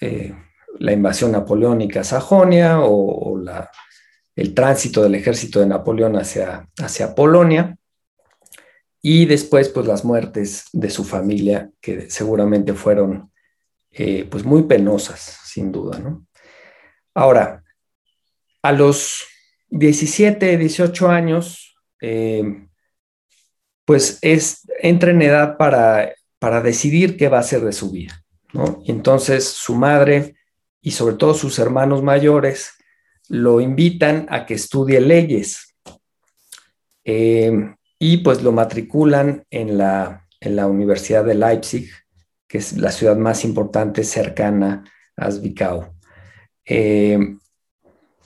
[0.79, 3.41] la invasión napoleónica a Sajonia o,
[4.37, 7.79] el tránsito del ejército de Napoleón hacia, hacia Polonia,
[9.07, 13.31] y después pues las muertes de su familia que seguramente fueron
[13.91, 16.27] eh, pues muy penosas sin duda ¿no?
[17.13, 17.63] ahora
[18.63, 19.27] a los
[19.69, 22.67] 17 18 años eh,
[23.85, 28.25] pues es entra en edad para para decidir qué va a hacer de su vida
[28.55, 28.81] ¿no?
[28.87, 30.37] y entonces su madre
[30.81, 32.71] y sobre todo sus hermanos mayores
[33.29, 35.77] lo invitan a que estudie leyes
[37.05, 37.53] eh,
[37.99, 41.91] y pues lo matriculan en la, en la Universidad de Leipzig,
[42.49, 44.85] que es la ciudad más importante cercana
[45.17, 45.95] a Zwickau.
[46.65, 47.19] Eh,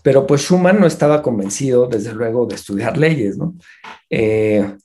[0.02, 3.56] pero pues Schumann no estaba convencido, desde luego, de estudiar leyes, ¿no?
[4.08, 4.76] Eh,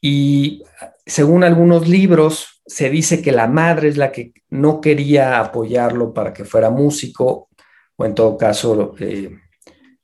[0.00, 0.62] y
[1.04, 6.32] según algunos libros, se dice que la madre es la que no quería apoyarlo para
[6.32, 7.48] que fuera músico
[7.96, 9.38] o en todo caso eh,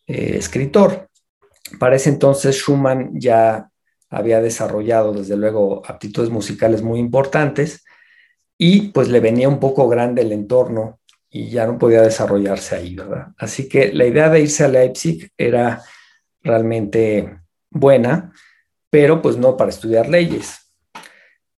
[0.07, 1.09] escritor.
[1.79, 3.71] Para ese entonces Schumann ya
[4.15, 7.85] había desarrollado desde luego aptitudes musicales muy importantes
[8.57, 12.95] y pues le venía un poco grande el entorno y ya no podía desarrollarse ahí,
[12.95, 13.29] ¿verdad?
[13.37, 15.83] Así que la idea de irse a Leipzig era
[16.43, 18.33] realmente buena,
[18.89, 20.73] pero pues no para estudiar leyes.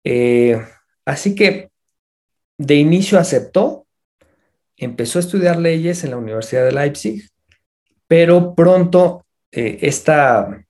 [0.02, 0.58] Eh,
[1.04, 1.70] así que
[2.56, 3.86] de inicio aceptó,
[4.78, 7.28] empezó a estudiar leyes en la Universidad de Leipzig,
[8.08, 10.65] pero pronto eh, esta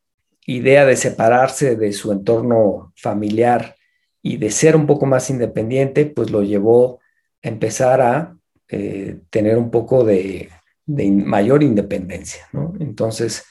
[0.46, 3.76] idea de separarse de su entorno familiar
[4.22, 7.00] y de ser un poco más independiente, pues lo llevó
[7.42, 8.36] a empezar a
[8.68, 10.50] eh, tener un poco de,
[10.86, 12.48] mayor independencia.
[12.78, 13.44] Entonces,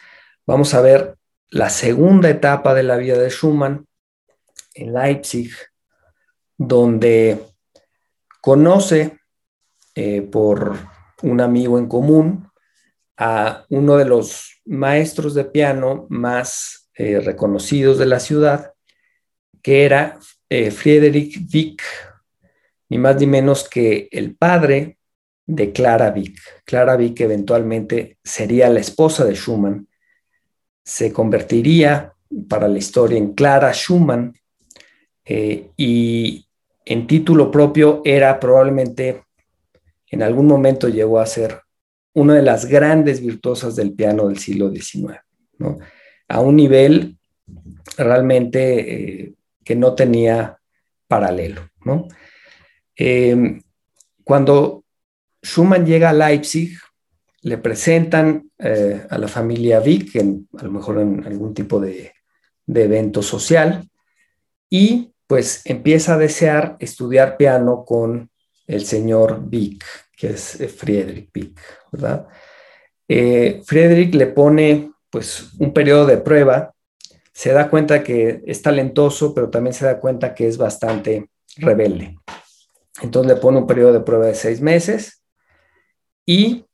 [0.45, 1.17] vamos a ver
[1.49, 3.85] la segunda etapa de la vida de Schumann
[4.73, 5.51] en Leipzig,
[6.57, 7.41] donde
[8.41, 9.19] conoce
[9.95, 10.77] eh, por
[11.23, 12.49] un amigo en común
[13.17, 18.73] a uno de los maestros de piano más eh, reconocidos de la ciudad,
[19.61, 21.81] que era Friedrich Wieck,
[22.89, 24.97] ni más ni menos que el padre
[25.45, 26.37] de Clara Wieck.
[26.63, 29.87] Clara Wieck eventualmente sería la esposa de Schumann,
[30.83, 32.13] se convertiría
[32.47, 34.33] para la historia en Clara Schumann
[35.23, 36.47] eh, y
[36.85, 39.23] en título propio era probablemente,
[40.11, 41.61] en algún momento llegó a ser
[42.13, 45.19] una de las grandes virtuosas del piano del siglo XIX,
[46.27, 47.17] a un nivel
[47.97, 49.33] realmente eh,
[49.63, 50.57] que no tenía
[51.07, 51.69] paralelo.
[52.95, 53.59] Eh,
[54.23, 54.83] cuando
[55.43, 56.77] Schumann llega a Leipzig,
[57.41, 62.13] le presentan eh, a la familia Wieck, a lo mejor en algún tipo de,
[62.67, 63.87] evento social,
[64.69, 68.31] y pues empieza a desear estudiar piano con
[68.65, 69.83] el señor Wieck,
[70.17, 71.59] que es eh, Friedrich Wieck,
[71.91, 72.27] ¿verdad?
[73.07, 76.73] Friedrich le pone pues un periodo de prueba,
[77.31, 82.17] se da cuenta que es talentoso, pero también se da cuenta que es bastante rebelde.
[83.01, 85.23] Entonces le pone un periodo de prueba de seis meses
[86.25, 86.65] y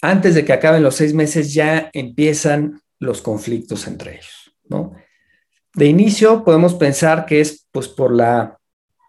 [0.00, 4.94] antes de que acaben los seis meses ya empiezan los conflictos entre ellos, ¿no?
[5.74, 8.58] De inicio podemos pensar que es pues por la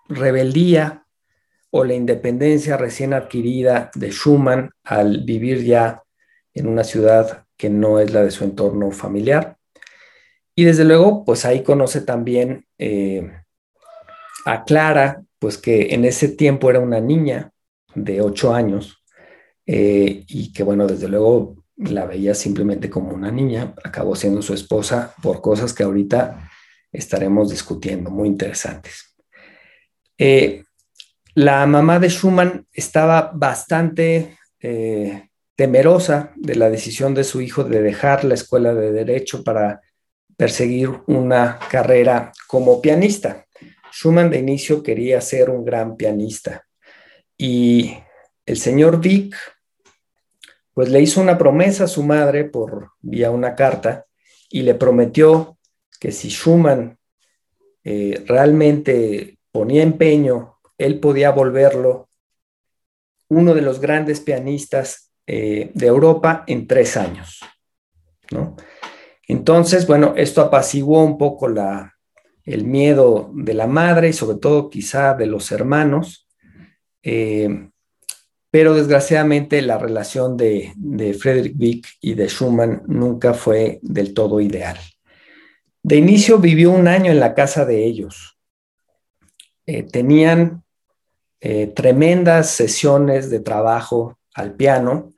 [0.10, 1.06] rebeldía
[1.71, 6.03] o la independencia recién adquirida de Schumann al vivir ya
[6.53, 9.58] en una ciudad que no es la de su entorno familiar.
[10.56, 13.32] Y desde luego, pues ahí conoce también eh,
[14.46, 17.52] a Clara, pues que en ese tiempo era una niña
[17.93, 19.04] de ocho años,
[19.65, 24.54] eh, y que bueno, desde luego la veía simplemente como una niña, acabó siendo su
[24.54, 26.50] esposa por cosas que ahorita
[26.91, 29.15] estaremos discutiendo, muy interesantes.
[30.17, 30.63] Eh,
[31.36, 37.82] la mamá de Schumann estaba bastante eh, temerosa de la decisión de su hijo de
[37.82, 39.82] dejar la escuela de derecho para
[40.38, 43.48] perseguir una carrera como pianista.
[43.91, 46.63] Schumann de inicio quería ser un gran pianista
[47.36, 47.98] y
[48.46, 49.36] el señor Vick
[50.76, 54.06] pues le hizo una promesa a su madre por vía una carta
[54.52, 55.58] y le prometió
[56.00, 57.00] que si Schumann
[57.84, 62.10] eh, realmente ponía empeño, él podía volverlo
[63.30, 67.41] uno de los grandes pianistas eh, de Europa en tres años.
[69.27, 71.95] Entonces, bueno, esto apaciguó un poco la,
[72.45, 76.29] el miedo de la madre y sobre todo quizá de los hermanos.
[77.03, 77.69] Eh,
[78.49, 84.39] pero desgraciadamente la relación de, de Friedrich Wieck y de Schumann nunca fue del todo
[84.39, 84.77] ideal.
[85.83, 88.39] De inicio vivió un año en la casa de ellos.
[89.65, 90.63] Eh, tenían
[91.75, 95.13] tremendas sesiones de trabajo al piano,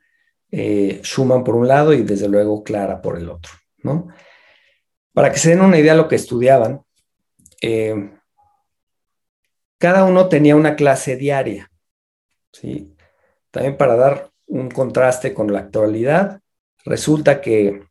[0.50, 3.52] eh, Schumann por un lado y desde luego Clara por el otro.
[3.82, 4.08] ¿no?
[5.12, 6.82] Para que se den una idea de lo que estudiaban,
[9.78, 11.70] cada uno tenía una clase diaria.
[12.52, 12.94] ¿sí?
[13.50, 16.40] También para dar un contraste con la actualidad,
[16.84, 17.84] resulta que,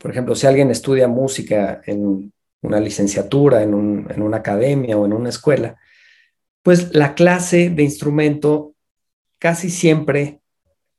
[0.00, 5.28] por ejemplo, si alguien estudia música en una licenciatura, en, una academia o en una
[5.28, 5.78] escuela,
[6.62, 8.74] pues la clase de instrumento
[9.38, 10.40] casi siempre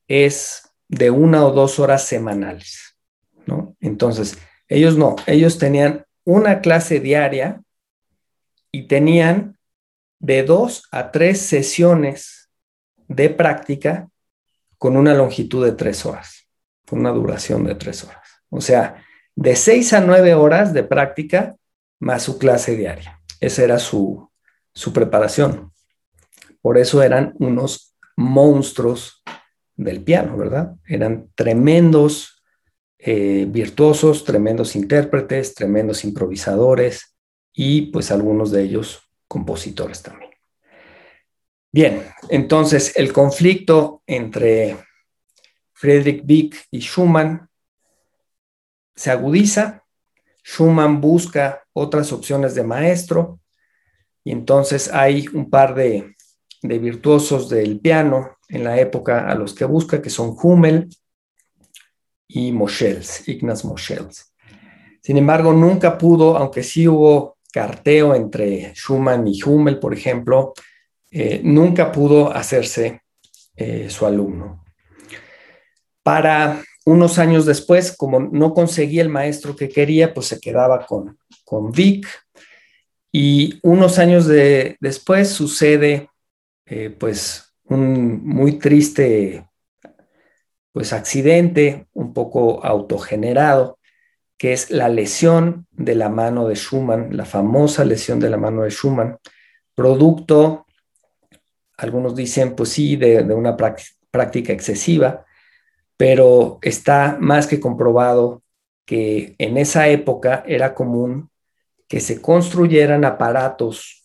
[0.07, 2.97] es de una o dos horas semanales,
[3.45, 3.75] ¿no?
[3.79, 7.61] Entonces, ellos no, ellos tenían una clase diaria
[8.71, 9.57] y tenían
[10.19, 12.49] de dos a tres sesiones
[13.07, 14.09] de práctica
[14.77, 16.47] con una longitud de tres horas,
[16.87, 18.27] con una duración de tres horas.
[18.49, 19.03] O sea,
[19.35, 21.55] de seis a nueve horas de práctica
[21.99, 23.21] más su clase diaria.
[23.39, 24.31] Esa era su,
[24.73, 25.71] su preparación.
[26.61, 29.14] Por eso eran unos monstruos
[29.75, 30.75] del piano, ¿verdad?
[30.87, 32.41] Eran tremendos
[32.97, 37.15] eh, virtuosos, tremendos intérpretes, tremendos improvisadores
[37.53, 40.31] y pues algunos de ellos compositores también.
[41.71, 44.77] Bien, entonces el conflicto entre
[45.73, 47.49] Friedrich Wieck y Schumann
[48.95, 49.83] se agudiza,
[50.43, 53.41] Schumann busca otras opciones de maestro
[54.23, 56.14] y entonces hay un par de,
[56.67, 60.89] de virtuosos del piano en la época a los que busca, que son Hummel
[62.27, 64.33] y Moschels, Ignaz Moschels.
[65.01, 70.53] Sin embargo, nunca pudo, aunque sí hubo carteo entre Schumann y Hummel, por ejemplo,
[71.11, 73.01] eh, nunca pudo hacerse
[73.55, 74.65] eh, su alumno.
[76.03, 81.17] Para unos años después, como no conseguía el maestro que quería, pues se quedaba con,
[81.43, 82.07] con Vic.
[83.11, 86.09] Y unos años después sucede
[86.65, 89.47] eh, pues un muy triste
[90.71, 93.79] pues accidente, un poco autogenerado,
[94.37, 98.63] que es la lesión de la mano de Schumann, la famosa lesión de la mano
[98.63, 99.17] de Schumann,
[99.73, 100.65] producto
[101.77, 105.25] algunos dicen, pues sí, de, una práctica excesiva,
[105.97, 108.43] pero está más que comprobado
[108.85, 111.29] que en esa época era común
[111.87, 114.04] que se construyeran aparatos,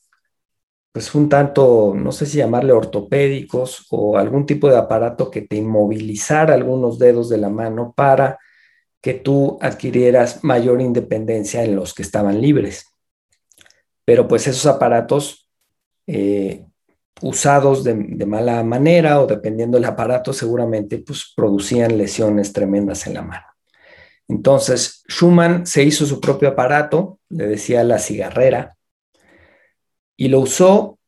[0.92, 5.57] pues un tanto, no sé si llamarle ortopédicos o algún tipo de aparato que te
[5.57, 8.38] inmovilizara algunos dedos de la mano para
[9.00, 12.87] que tú adquirieras mayor independencia en los que estaban libres.
[14.05, 15.48] Pero pues esos aparatos
[16.07, 16.66] eh,
[17.22, 17.94] usados de,
[18.26, 23.46] mala manera o dependiendo del aparato, seguramente pues, producían lesiones tremendas en la mano.
[24.29, 28.76] Entonces, Schumann se hizo su propio aparato, le decía la cigarrera,
[30.21, 30.99] y lo usó.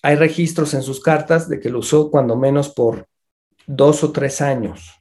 [0.00, 3.08] Hay registros en sus cartas de que lo usó cuando menos por
[3.66, 4.92] dos o tres años.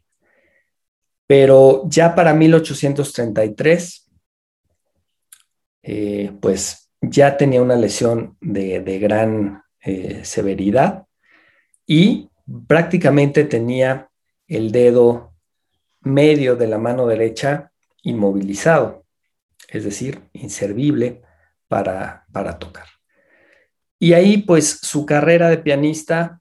[1.27, 4.11] Pero ya para 1833,
[5.83, 11.05] eh, pues ya tenía una lesión de, de gran eh, severidad
[11.85, 12.31] y
[12.65, 14.09] prácticamente tenía
[14.47, 15.35] el dedo
[16.01, 17.71] medio de la mano derecha
[18.01, 19.05] inmovilizado,
[19.67, 21.21] es decir, inservible
[21.67, 22.96] para, para tocar.
[23.99, 26.39] Y ahí pues su carrera de pianista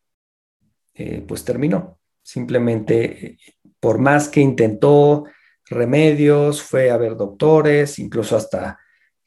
[0.94, 1.98] eh, pues terminó.
[2.22, 3.38] Simplemente
[3.80, 5.24] por más que intentó
[5.68, 8.78] remedios, fue a ver doctores, incluso hasta,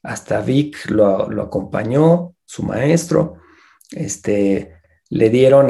[0.02, 3.36] hasta Vic lo, lo acompañó, su maestro,
[3.92, 5.68] este, le dieron,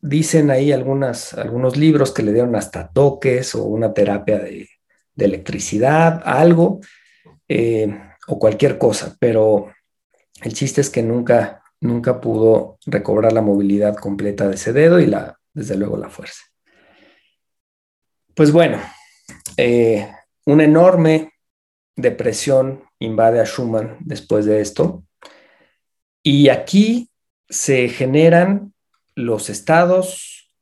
[0.00, 4.68] dicen ahí algunas, algunos libros que le dieron hasta toques o una terapia de,
[5.16, 6.80] electricidad, algo,
[7.46, 9.72] eh, o cualquier cosa, pero
[10.42, 15.06] el chiste es que nunca, nunca pudo recobrar la movilidad completa de ese dedo y
[15.06, 16.42] la, desde luego la fuerza.
[18.34, 18.80] Pues bueno,
[19.56, 20.10] eh,
[20.46, 21.32] una enorme
[21.96, 25.04] depresión invade a Schumann después de esto.
[26.22, 27.10] Y aquí
[27.48, 28.72] se generan
[29.16, 30.52] los estados,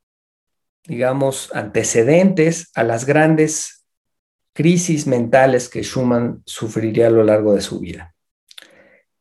[0.85, 3.85] digamos, antecedentes a las grandes
[4.53, 8.15] crisis mentales que Schumann sufriría a lo largo de su vida.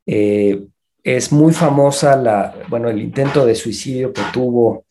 [0.06, 0.66] Eh,
[1.02, 4.86] es muy famosa la, bueno, el intento de suicidio que tuvo,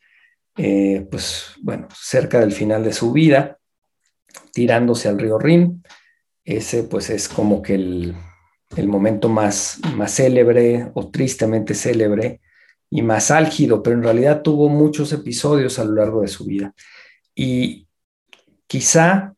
[0.57, 3.59] eh, pues, bueno, cerca del final de su vida,
[4.51, 5.83] tirándose al río Rin.
[6.43, 8.15] Ese, pues, es como que el,
[8.75, 12.41] el momento más, más célebre o tristemente célebre
[12.89, 16.73] y más álgido, pero en realidad tuvo muchos episodios a lo largo de su vida.
[17.35, 17.87] Y
[18.67, 19.35] quizá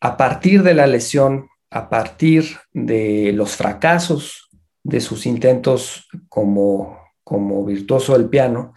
[0.00, 4.45] a partir de la lesión, a partir de los fracasos
[4.86, 8.74] de sus intentos como, como virtuoso del piano,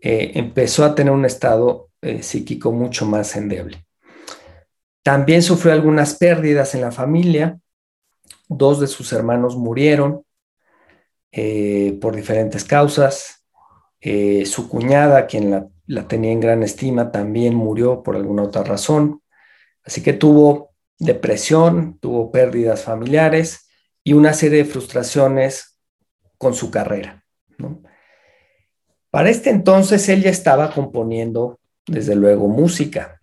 [0.00, 3.86] eh, empezó a tener un estado eh, psíquico mucho más endeble.
[5.04, 7.60] También sufrió algunas pérdidas en la familia.
[8.48, 10.24] Dos de sus hermanos murieron
[11.30, 13.46] eh, por diferentes causas.
[14.44, 19.22] Su cuñada, quien la, tenía en gran estima, también murió por alguna otra razón.
[19.82, 23.63] Así que tuvo depresión, tuvo pérdidas familiares
[24.04, 25.78] y una serie de frustraciones
[26.38, 27.24] con su carrera.
[29.10, 33.20] Para este entonces él ya estaba componiendo, desde luego, música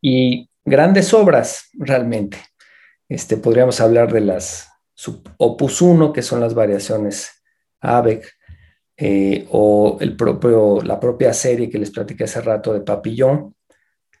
[0.00, 2.38] y grandes obras realmente.
[3.08, 4.68] Este, podríamos hablar de las
[5.38, 7.30] Opus 1, que son las variaciones
[7.80, 8.30] ABEC,
[8.96, 13.54] eh, o el propio, la propia serie que les platiqué hace rato de Papillon,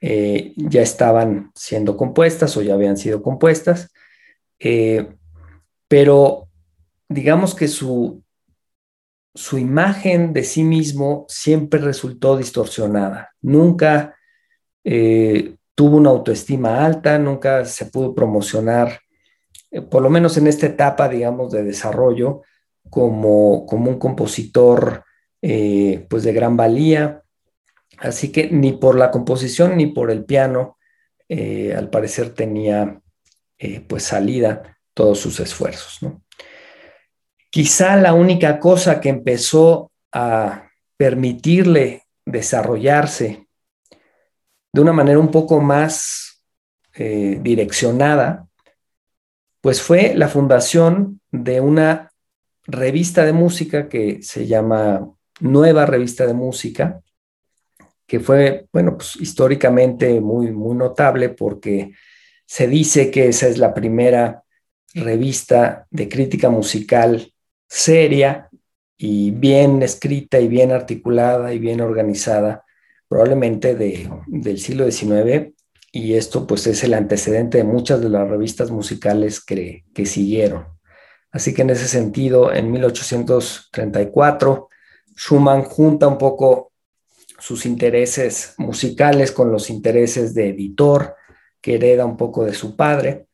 [0.00, 3.92] eh, ya estaban siendo compuestas o ya habían sido compuestas,
[4.58, 5.06] eh,
[5.90, 6.48] pero
[7.08, 8.22] digamos que su,
[9.34, 13.30] su imagen de sí mismo siempre resultó distorsionada.
[13.42, 14.14] Nunca
[15.74, 19.00] tuvo una autoestima alta, nunca se pudo promocionar,
[19.90, 22.42] por lo menos en esta etapa, digamos, de desarrollo,
[22.88, 25.02] como, como un compositor
[25.42, 27.22] eh, pues de gran valía.
[27.98, 30.78] Así que ni por la composición ni por el piano,
[31.28, 33.00] eh, al parecer tenía
[33.58, 35.98] eh, pues salida todos sus esfuerzos.
[37.48, 43.46] Quizá la única cosa que empezó a permitirle desarrollarse
[44.70, 46.44] de una manera un poco más
[46.94, 48.46] direccionada,
[49.62, 52.12] pues fue la fundación de una
[52.64, 57.00] revista de música que se llama Nueva Revista de Música,
[58.06, 61.92] que fue, bueno, pues históricamente muy, muy notable porque
[62.44, 64.44] se dice que esa es la primera
[64.94, 67.32] revista de crítica musical
[67.68, 68.48] seria
[68.96, 72.64] y bien escrita y bien articulada y bien organizada,
[73.08, 75.54] probablemente de, del siglo XIX,
[75.92, 80.66] y esto pues es el antecedente de muchas de las revistas musicales que, que siguieron.
[81.32, 84.68] Así que en ese sentido, en 1834,
[85.16, 86.72] Schumann junta un poco
[87.38, 91.16] sus intereses musicales con los intereses de editor,
[91.60, 93.28] que hereda un poco de su padre,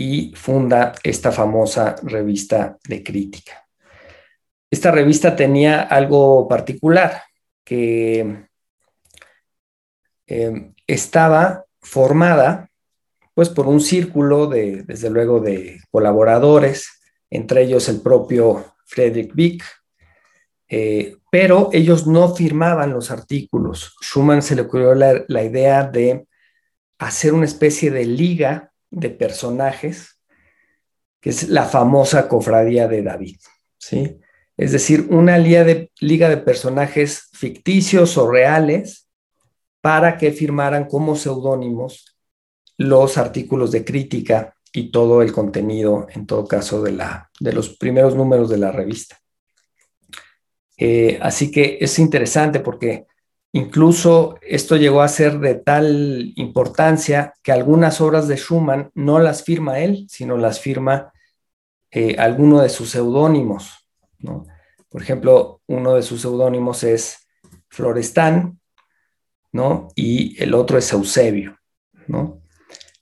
[0.00, 3.68] y funda esta famosa revista de crítica.
[4.70, 7.22] Esta revista tenía algo particular,
[7.62, 8.46] que
[10.26, 12.70] eh, estaba formada
[13.34, 19.64] pues por un círculo de, desde luego, de colaboradores, entre ellos el propio Friedrich Wieck,
[20.66, 23.94] eh, pero ellos no firmaban los artículos.
[24.00, 26.26] Schumann se le ocurrió la, idea de
[26.98, 30.20] hacer una especie de liga de personajes,
[31.20, 33.36] que es la famosa cofradía de David,
[33.78, 34.18] ¿sí?
[34.56, 39.08] Es decir, una liga de, liga de personajes ficticios o reales
[39.80, 42.18] para que firmaran como seudónimos
[42.76, 47.76] los artículos de crítica y todo el contenido, en todo caso, de, la, de los
[47.76, 49.18] primeros números de la revista.
[50.76, 53.06] Eh, así que es interesante porque
[53.52, 59.42] incluso esto llegó a ser de tal importancia que algunas obras de Schumann no las
[59.42, 61.12] firma él, sino las firma
[61.90, 63.86] eh, alguno de sus seudónimos.
[64.88, 67.28] Por ejemplo, uno de sus seudónimos es
[67.68, 68.60] Florestán,
[69.52, 69.88] ¿no?
[69.94, 71.58] Y el otro es Eusebio,
[72.06, 72.42] ¿no?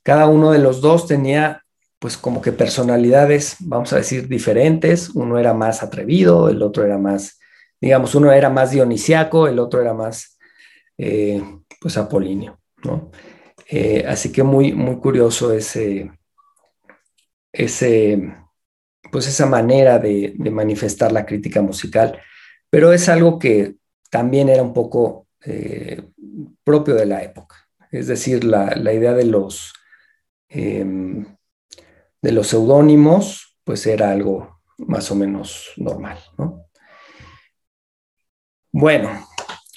[0.02, 1.62] Cada uno de los dos tenía
[1.98, 5.10] pues como que personalidades, vamos a decir, diferentes.
[5.10, 7.38] Uno era más atrevido, el otro era más,
[7.80, 10.37] digamos, uno era más dionisiaco, el otro era más,
[10.98, 11.42] eh,
[11.80, 13.10] pues, apolíneo, ¿no?
[13.70, 16.10] Eh, así que muy, muy curioso ese,
[17.52, 18.36] ese,
[19.10, 22.20] pues esa manera de, manifestar la crítica musical,
[22.70, 23.76] pero es algo que
[24.10, 26.02] también era un poco eh,
[26.64, 27.56] propio de la época.
[27.90, 29.72] Es decir, la idea de los
[30.48, 31.26] Em,
[32.22, 36.64] de los seudónimos, pues era algo más o menos normal, ¿no?
[38.72, 39.10] Bueno,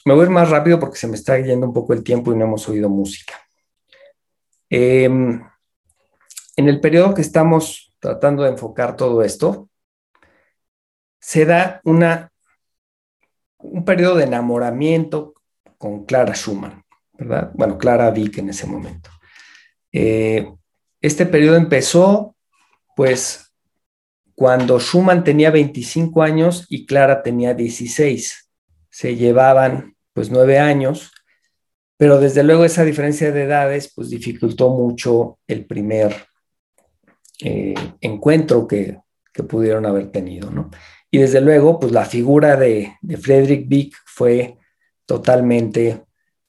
[0.06, 2.32] me voy a ir más rápido porque se me está yendo un poco el tiempo
[2.32, 3.36] y no hemos oído música.
[4.70, 5.42] Em,
[6.56, 9.70] en el periodo que estamos tratando de enfocar todo esto,
[11.20, 12.32] se da una,
[13.60, 15.36] un periodo de enamoramiento
[15.78, 16.84] con Clara Schumann,
[17.14, 17.52] ¿verdad?
[17.54, 19.10] Bueno, Clara Vick en ese momento.
[19.92, 20.52] Eh,
[21.00, 22.36] este periodo empezó,
[22.96, 23.52] pues,
[24.36, 28.51] cuando Schumann tenía 25 años y Clara tenía 16.
[28.92, 31.12] Se llevaban, pues, nueve años,
[31.98, 36.16] pero desde luego esa diferencia de edades, pues, dificultó mucho el primer
[37.42, 39.00] eh, encuentro que,
[39.48, 40.70] pudieron haber tenido, ¿no?
[41.10, 44.60] Y desde luego, pues, la figura de, de Friedrich Wieck fue
[45.08, 46.04] totalmente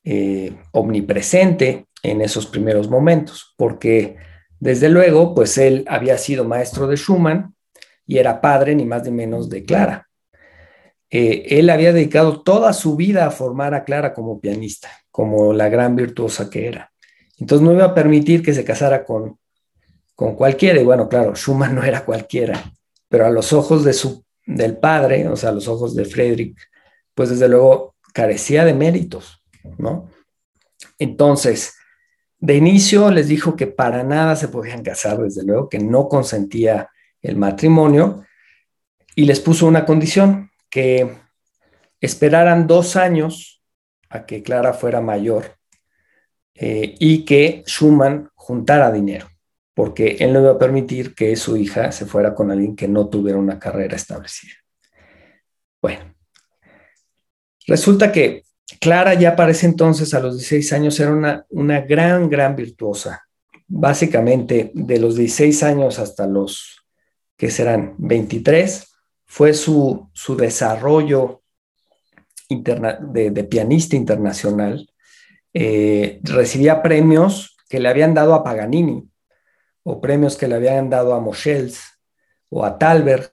[0.04, 4.16] eh, omnipresente en esos primeros momentos, porque
[4.58, 7.54] desde luego, pues él había sido maestro de Schumann
[8.06, 10.08] y era padre ni más ni menos de Clara.
[11.14, 15.68] Eh, él había dedicado toda su vida a formar a Clara como pianista, como la
[15.68, 16.90] gran virtuosa que era.
[17.38, 19.38] Entonces no iba a permitir que se casara con,
[20.14, 20.80] con cualquiera.
[20.80, 22.72] Y bueno, claro, Schumann no era cualquiera,
[23.10, 26.56] pero a los ojos de su, del padre, o sea, a los ojos de Friedrich,
[27.14, 29.42] pues desde luego carecía de méritos,
[29.76, 30.08] ¿no?
[30.98, 31.74] Entonces,
[32.38, 36.88] de inicio les dijo que para nada se podían casar, desde luego, que no consentía
[37.20, 38.24] el matrimonio
[39.14, 41.18] y les puso una condición, que
[42.00, 43.62] esperaran dos años
[44.08, 45.58] a que Clara fuera mayor
[46.54, 49.28] eh, y que Schumann juntara dinero,
[49.74, 53.10] porque él no iba a permitir que su hija se fuera con alguien que no
[53.10, 54.54] tuviera una carrera establecida.
[55.82, 56.14] Bueno,
[57.66, 58.44] resulta que
[58.80, 63.28] Clara ya para ese entonces, a los 16 años, era una, una gran, gran virtuosa.
[63.68, 66.82] Básicamente, de los 16 años hasta los
[67.36, 68.91] que serán 23,
[69.32, 71.42] fue su, su desarrollo
[72.50, 74.86] de, pianista internacional.
[75.54, 79.08] Eh, recibía premios que le habían dado a Paganini
[79.84, 81.80] o premios que le habían dado a Moschels
[82.50, 83.30] o a Talberg,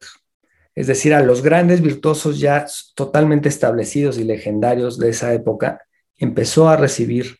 [0.73, 5.85] es decir, a los grandes virtuosos ya totalmente establecidos y legendarios de esa época,
[6.15, 7.39] empezó a recibir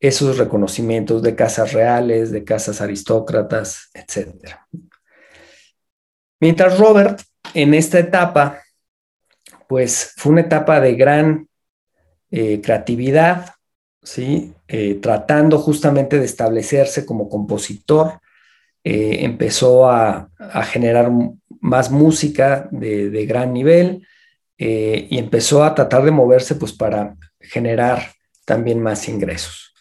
[0.00, 4.54] esos reconocimientos de casas reales, de casas aristócratas, etc.
[6.38, 7.22] Mientras Robert,
[7.54, 8.62] en esta etapa,
[9.68, 11.48] pues fue una etapa de gran
[12.30, 13.54] eh, creatividad,
[14.02, 14.52] ¿sí?
[14.68, 18.20] Eh, tratando justamente de establecerse como compositor,
[18.84, 20.30] eh, empezó a,
[20.64, 21.10] generar
[21.60, 24.06] más música de, gran nivel
[24.58, 28.12] y empezó a tratar de moverse pues para generar
[28.44, 29.74] también más ingresos.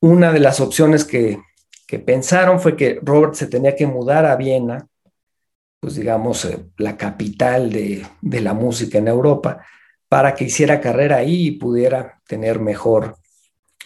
[0.00, 1.38] Una de las opciones que,
[1.86, 4.86] que pensaron fue que Robert se tenía que mudar a Viena
[5.80, 9.64] pues digamos, eh, la capital de, la música en Europa,
[10.08, 13.16] para que hiciera carrera ahí y pudiera tener mejor,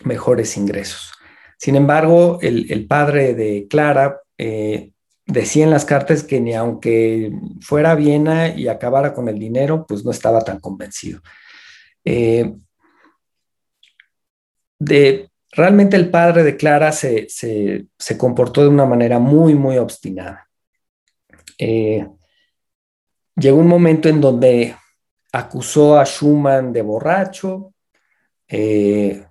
[0.04, 1.12] mejores ingresos.
[1.58, 4.92] Sin embargo, el, padre de Clara eh,
[5.26, 9.84] decía en las cartas que ni aunque fuera a Viena y acabara con el dinero,
[9.86, 11.20] pues no estaba tan convencido.
[12.04, 12.52] Eh,
[14.78, 20.48] de, realmente el padre de Clara se, se comportó de una manera muy, muy obstinada.
[21.58, 22.06] Eh,
[23.36, 24.76] llegó un momento en donde
[25.32, 27.74] acusó a Schumann de borracho,
[28.48, 29.24] eh,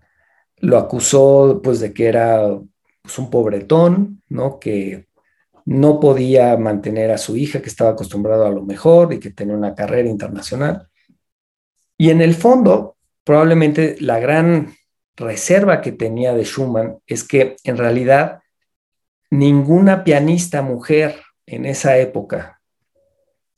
[0.57, 2.59] lo acusó pues de que era
[3.01, 4.59] pues, un pobretón, ¿no?
[4.59, 5.07] Que
[5.65, 9.55] no podía mantener a su hija, que estaba acostumbrado a lo mejor y que tenía
[9.55, 10.87] una carrera internacional.
[11.97, 14.73] Y en el fondo, probablemente la gran
[15.15, 18.39] reserva que tenía de Schumann es que en realidad
[19.29, 21.21] ninguna pianista mujer
[21.51, 22.61] en esa época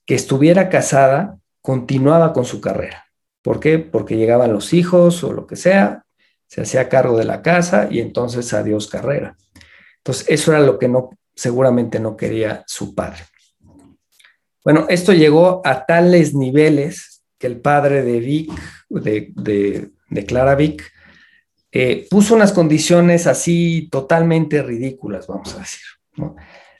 [0.05, 3.05] que estuviera casada continuaba con su carrera.
[3.43, 3.77] ¿Por qué?
[3.77, 6.05] Porque llegaban los hijos o lo que sea,
[6.47, 9.37] se hacía cargo de la casa y entonces adiós carrera.
[9.97, 13.21] Entonces, eso era lo que no, seguramente no quería su padre.
[14.63, 18.51] Bueno, esto llegó a tales niveles que el padre de Vic,
[18.89, 19.91] de,
[20.25, 20.83] Clara Vic,
[21.71, 25.81] eh, puso unas condiciones así totalmente ridículas, vamos a decir.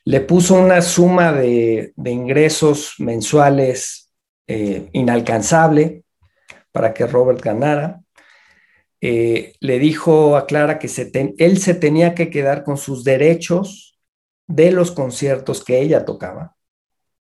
[0.06, 4.12] Le puso una suma de, ingresos mensuales
[4.48, 6.04] eh, inalcanzable
[6.72, 8.02] para que Robert ganara.
[9.00, 10.90] Eh, le dijo a Clara que
[11.38, 14.00] él se tenía que quedar con sus derechos
[14.48, 16.56] de los conciertos que ella tocaba,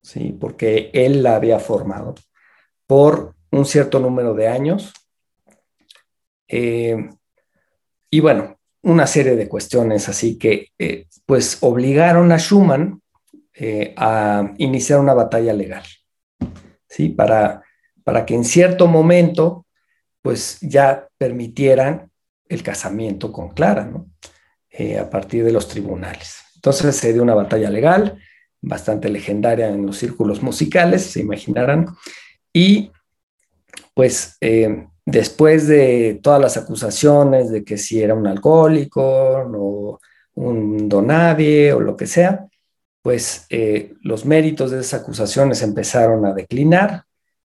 [0.03, 0.36] ¿sí?
[0.40, 2.14] porque él la había formado
[2.86, 4.92] por un cierto número de años.
[6.48, 7.09] Eh,
[8.11, 13.03] y bueno, una serie de cuestiones así que eh, pues obligaron a Schumann
[13.55, 15.85] eh, a iniciar una batalla legal,
[16.89, 17.11] ¿sí?
[17.11, 17.62] Para,
[18.05, 19.66] para que en cierto momento
[20.22, 22.11] pues ya permitieran
[22.49, 24.07] el casamiento con Clara, ¿no?
[24.70, 26.37] Eh, a partir de los tribunales.
[26.55, 28.18] Entonces se dio una batalla legal
[28.62, 31.87] bastante legendaria en los círculos musicales, se imaginarán,
[32.53, 32.93] y
[33.95, 34.37] pues
[35.05, 40.01] después de todas las acusaciones de que si era un alcohólico o
[40.34, 42.46] un donadie o lo que sea,
[43.03, 47.05] pues eh, los méritos de esas acusaciones empezaron a declinar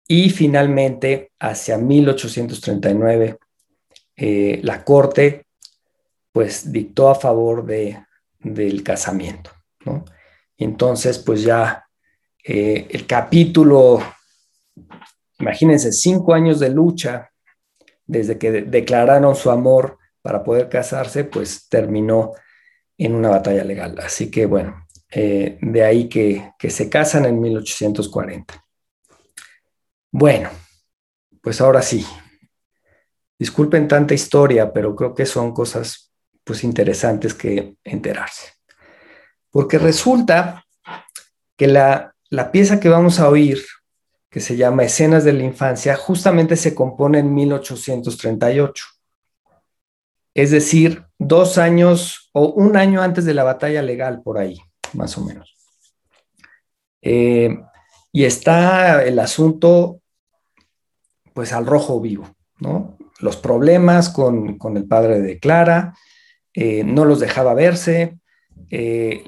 [0.07, 3.39] y finalmente hacia 1839
[4.17, 5.47] eh, la corte
[6.33, 8.05] pues dictó a favor de,
[8.39, 9.51] del casamiento.
[9.85, 10.05] ¿no?
[10.57, 11.85] Entonces pues ya
[12.45, 14.03] eh, el capítulo,
[15.39, 17.32] imagínense, cinco años de lucha
[18.13, 22.33] desde que declararon su amor para poder casarse, pues terminó
[22.99, 23.99] en una batalla legal.
[23.99, 28.65] Así que bueno, eh, de ahí que, se casan en 1840.
[30.13, 30.51] Bueno,
[31.41, 32.07] pues ahora sí.
[33.39, 36.13] Disculpen tanta historia, pero creo que son cosas
[36.45, 38.53] pues interesantes que enterarse.
[39.51, 40.65] Porque resulta
[41.57, 43.63] que la, la pieza que vamos a oír
[44.33, 48.85] que se llama Escenas de la Infancia, justamente se compone en 1838.
[50.33, 54.59] Es decir, dos años o un año antes de la batalla legal, por ahí,
[54.95, 55.55] más o menos.
[57.03, 57.59] Eh,
[58.11, 60.01] y está el asunto,
[61.35, 62.97] pues al rojo vivo, ¿no?
[63.21, 65.95] Los problemas con, el padre de Clara,
[66.55, 68.19] eh, no los dejaba verse,
[68.71, 69.25] eh,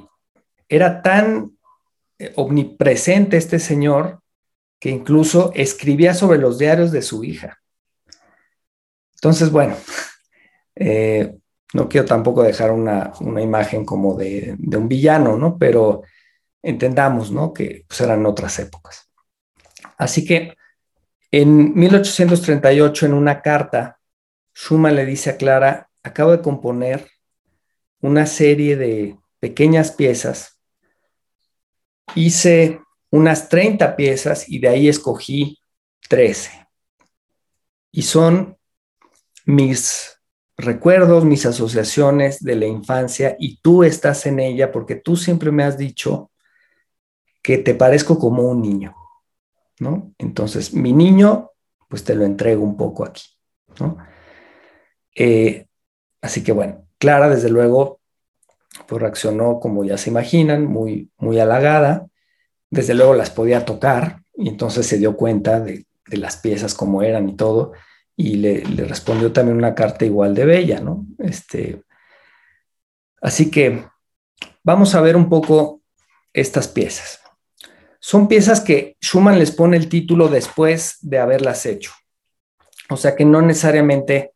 [0.67, 1.59] era tan
[2.37, 4.24] omnipresente este señor
[4.85, 7.59] que incluso escribía sobre los diarios de su hija.
[9.15, 9.79] Entonces, bueno,
[11.73, 13.11] no quiero tampoco dejar una,
[13.41, 15.57] imagen como de, un villano, ¿no?
[15.57, 16.03] Pero
[16.61, 17.55] entendamos, ¿no?
[17.55, 19.11] Que pues, eran otras épocas.
[19.97, 20.55] Así que
[21.31, 23.99] en 1838, en una carta,
[24.55, 27.09] Schumann le dice a Clara, acabo de componer
[28.03, 30.61] una serie de pequeñas piezas,
[32.15, 32.84] hice
[33.15, 35.61] unas 30 piezas y de ahí escogí
[36.09, 36.67] 13.
[37.93, 38.59] Y son
[39.47, 40.19] mis
[40.57, 45.63] recuerdos, mis asociaciones de la infancia y tú estás en ella porque tú siempre me
[45.63, 46.33] has dicho
[47.41, 48.97] que te parezco como un niño,
[49.79, 50.13] ¿no?
[50.19, 51.53] Entonces, mi niño,
[51.89, 53.27] pues te lo entrego un poco aquí,
[53.79, 53.97] ¿no?
[55.15, 55.69] Eh,
[56.21, 58.01] así que bueno, Clara, desde luego,
[58.89, 62.09] pues reaccionó como ya se imaginan, muy, muy halagada.
[62.75, 67.29] Desde luego las podía tocar y entonces se dio cuenta de, las piezas como eran
[67.29, 67.73] y todo
[68.17, 71.07] y le, respondió también una carta igual de bella, ¿no?
[71.19, 71.83] Este,
[73.23, 73.85] así que
[74.65, 75.83] vamos a ver un poco
[76.33, 77.21] estas piezas.
[78.01, 81.93] Son piezas que Schumann les pone el título después de haberlas hecho.
[82.91, 84.33] O sea que no necesariamente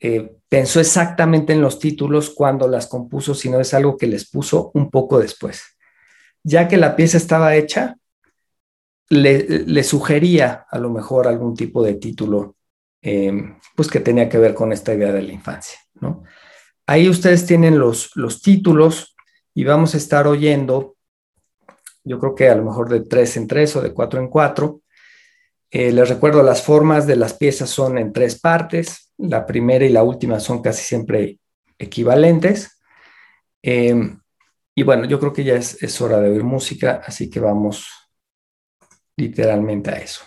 [0.00, 4.70] eh, pensó exactamente en los títulos cuando las compuso, sino es algo que les puso
[4.72, 5.75] un poco después.
[6.48, 7.96] Ya que la pieza estaba hecha,
[9.08, 12.54] le, sugería a lo mejor algún tipo de título
[13.02, 13.32] eh,
[13.74, 16.22] pues que tenía que ver con esta idea de la infancia, ¿no?
[16.86, 19.16] Ahí ustedes tienen los, los títulos
[19.54, 20.94] y vamos a estar oyendo,
[22.04, 24.82] yo creo que a lo mejor de tres en tres o de cuatro en cuatro.
[25.72, 29.88] Eh, les recuerdo, las formas de las piezas son en tres partes, la primera y
[29.88, 31.40] la última son casi siempre
[31.76, 32.78] equivalentes.
[33.64, 34.16] Eh,
[34.76, 37.88] y bueno, yo creo que ya es, es hora de oír música, así que vamos
[39.16, 40.22] literalmente a eso.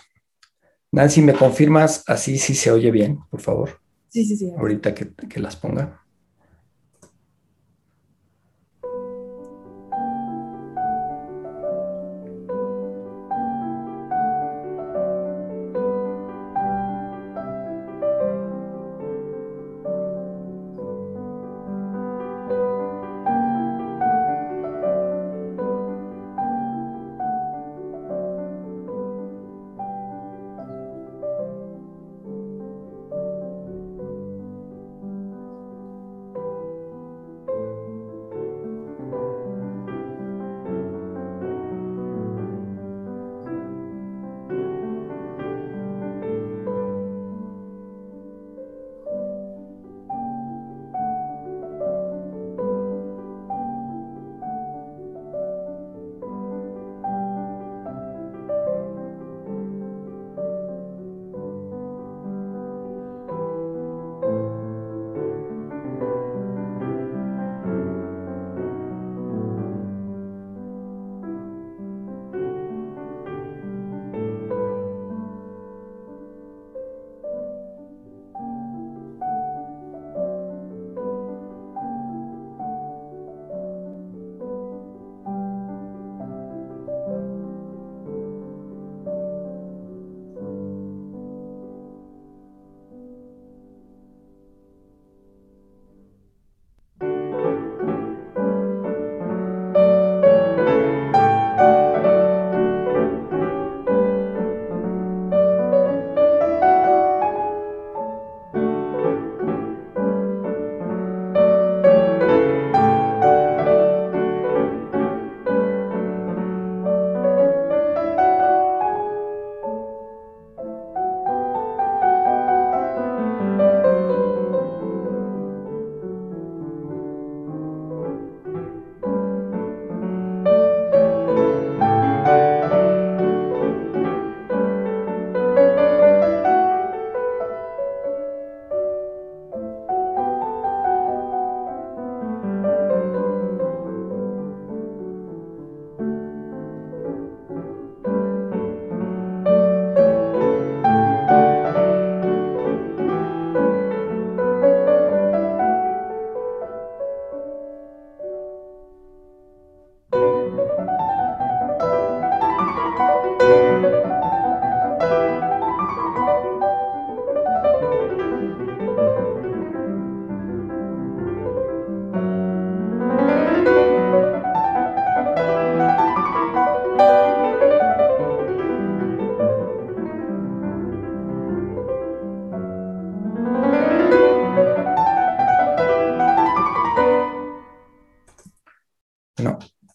[0.92, 3.80] Nancy, ¿me confirmas así si se oye bien, por favor?
[4.08, 4.50] Sí, sí, sí.
[4.56, 6.04] Ahorita que, que las ponga.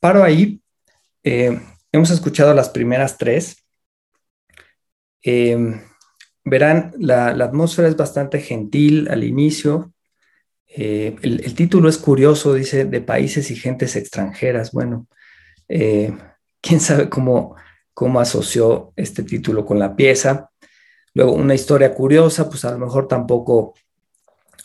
[0.06, 0.62] Paro ahí.
[1.24, 1.60] Eh,
[1.92, 3.66] hemos escuchado las primeras tres.
[5.24, 5.82] Em,
[6.44, 9.94] verán, la, atmósfera es bastante gentil al inicio.
[10.68, 14.72] Eh, el, título es curioso, dice, de países y gentes extranjeras.
[14.74, 15.08] Bueno,
[15.70, 16.16] eh,
[16.62, 17.56] quién sabe cómo,
[17.96, 20.52] cómo asoció este título con la pieza.
[21.16, 23.74] Luego, una historia curiosa, pues a lo mejor tampoco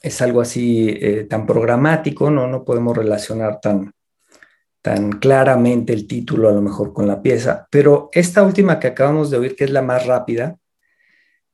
[0.03, 2.47] es algo así eh, tan programático, ¿no?
[2.47, 3.95] No podemos relacionar tan,
[4.83, 9.31] tan claramente el título a lo mejor con la pieza, pero esta última que acabamos
[9.31, 10.59] de oír, que es la más rápida,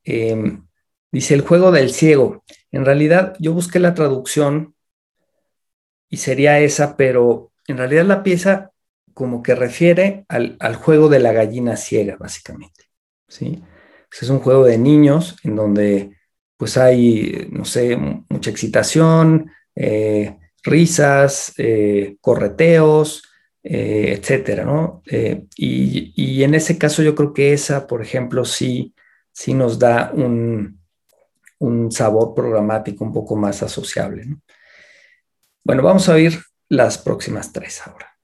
[0.04, 0.66] em,
[1.10, 2.44] dice el juego del ciego.
[2.70, 4.74] En realidad yo busqué la traducción
[6.08, 8.70] y sería esa, pero en realidad la pieza
[9.14, 12.84] como que refiere al, al juego de la gallina ciega, básicamente.
[13.28, 13.62] ¿sí?
[14.20, 16.16] Es un juego de niños en donde
[16.56, 23.24] pues hay, no sé, mucha excitación, eh, risas, eh, correteos,
[23.62, 25.02] eh, etcétera, ¿no?
[25.56, 28.94] Y, en ese caso yo creo que esa, por ejemplo, sí,
[29.32, 30.80] sí nos da un,
[31.58, 34.40] un sabor programático un poco más asociable, ¿no?
[35.64, 38.15] Bueno, vamos a oír las próximas tres ahora.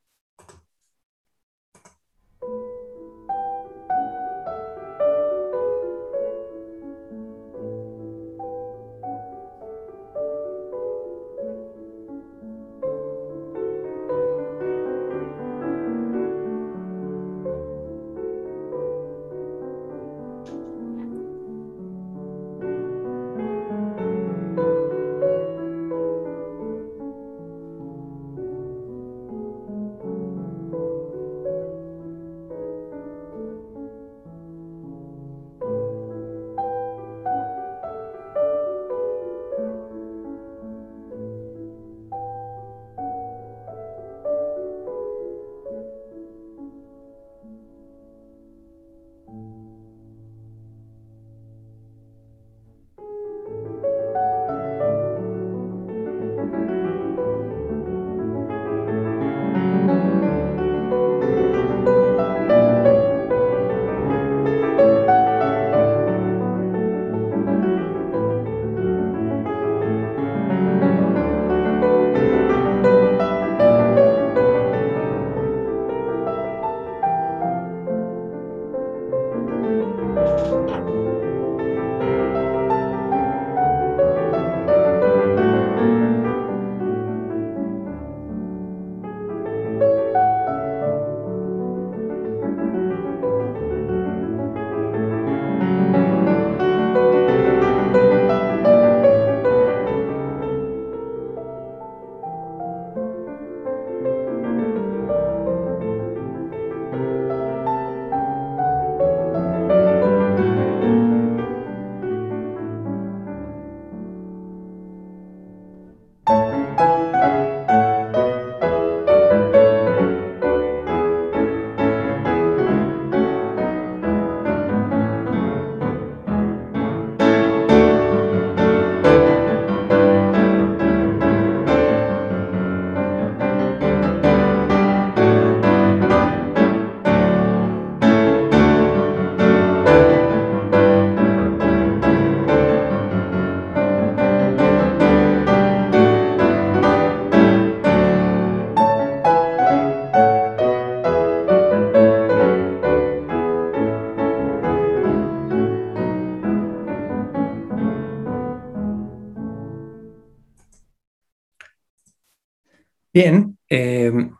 [163.13, 163.59] Bien.
[163.69, 164.35] Em,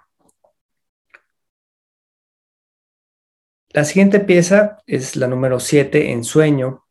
[3.71, 6.85] la siguiente pieza es la número 7 en sueño.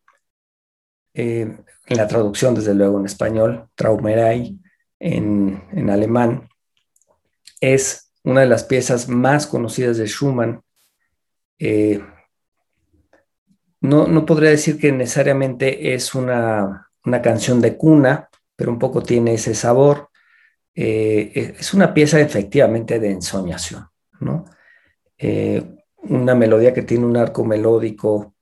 [1.14, 4.60] Em, en la traducción, desde luego, en español, Traumerei
[5.00, 6.50] en, en alemán.
[7.60, 10.62] Es una de las piezas más conocidas de Schumann.
[11.60, 12.02] Eh,
[13.82, 19.02] no, no, podría decir que necesariamente es una, una, canción de cuna, pero un poco
[19.02, 20.11] tiene ese sabor.
[20.74, 23.88] Eh, eh, es una pieza efectivamente de ensoñación,
[24.20, 24.46] ¿no?
[25.18, 25.64] Eh,
[26.04, 28.36] una melodía que tiene un arco melódico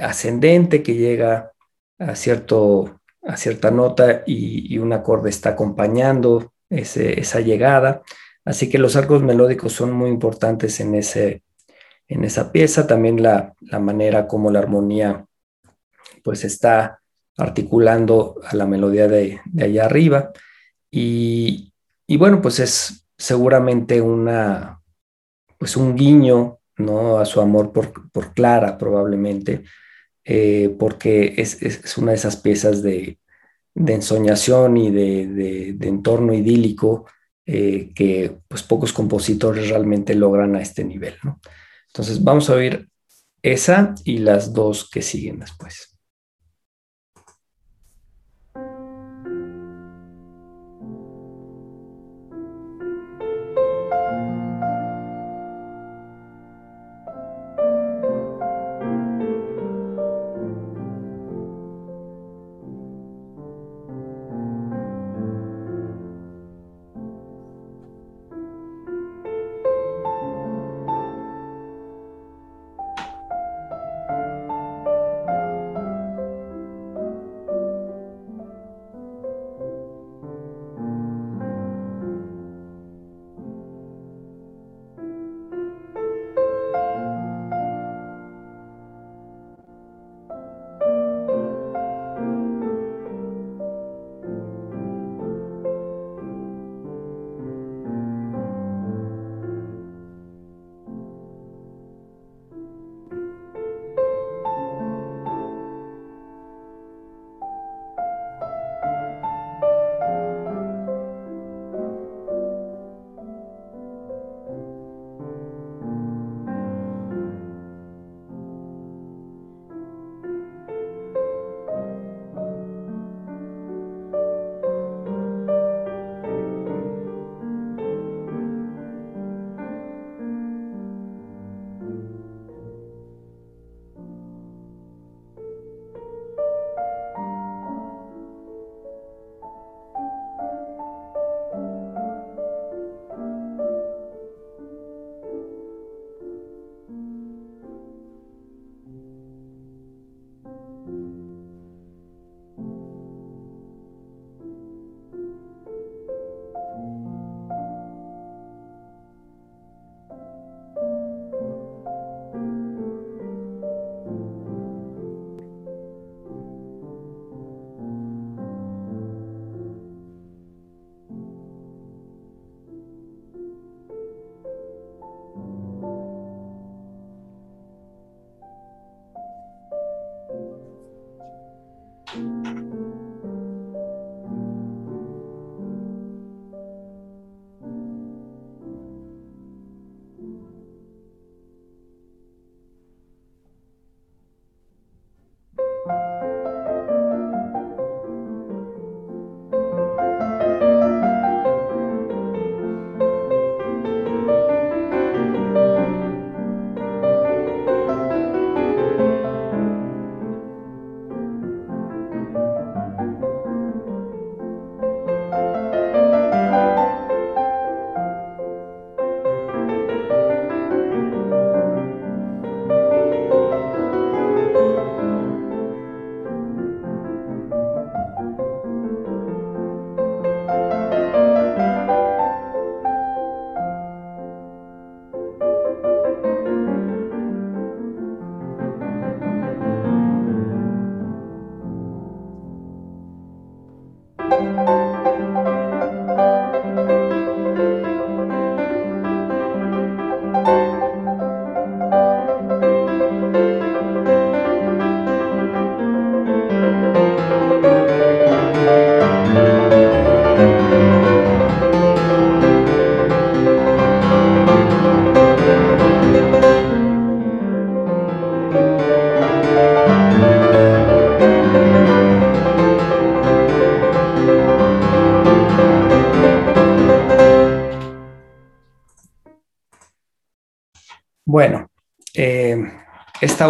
[0.00, 1.52] ascendente que llega
[1.98, 8.02] a, cierto, a cierta nota y, un acorde está acompañando esa llegada.
[8.44, 11.42] Así que los arcos melódicos son muy importantes en, ese,
[12.08, 12.86] en esa pieza.
[12.86, 15.26] También la, manera como la armonía
[16.22, 17.00] pues está
[17.36, 20.32] articulando a la melodía de, de allá arriba.
[20.96, 21.72] Y,
[22.18, 24.80] bueno, pues es seguramente una,
[25.58, 27.18] pues un guiño ¿no?
[27.18, 29.64] a su amor por, Clara probablemente,
[30.24, 33.18] eh, porque es, una de esas piezas de,
[33.74, 37.06] ensoñación y de, entorno idílico
[37.44, 41.16] eh, que pues pocos compositores realmente logran a este nivel.
[41.88, 42.88] Entonces vamos a oír
[43.42, 45.93] esa y las dos que siguen después.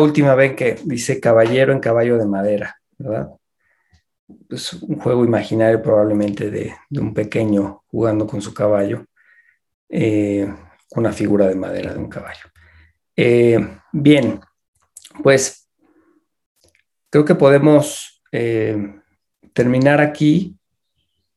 [0.01, 3.31] Última vez que dice caballero en caballo de madera, ¿verdad?
[4.51, 9.05] Es un juego imaginario probablemente de, un pequeño jugando con su caballo,
[9.89, 10.53] eh,
[10.93, 12.47] una figura de madera de un caballo.
[13.17, 13.59] Eh,
[13.93, 14.41] bien,
[15.23, 15.69] pues
[17.11, 18.23] creo que podemos
[19.55, 20.59] terminar aquí.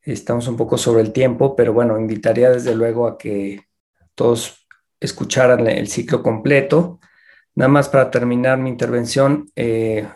[0.02, 3.60] Estamos un poco sobre el tiempo, pero bueno, invitaría desde luego a que
[4.14, 4.66] todos
[5.00, 7.00] escucharan el ciclo completo.
[7.58, 10.06] Nada más para terminar mi intervención, eh,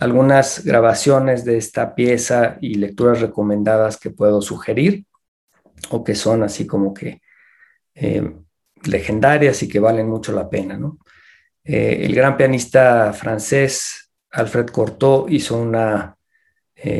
[0.00, 5.06] algunas grabaciones de esta pieza y lecturas recomendadas que puedo sugerir
[5.88, 7.22] o que son así como que
[7.94, 8.30] eh,
[8.84, 10.78] legendarias y que valen mucho la pena.
[11.64, 16.18] Eh, el gran pianista francés Alfred Cortot hizo una,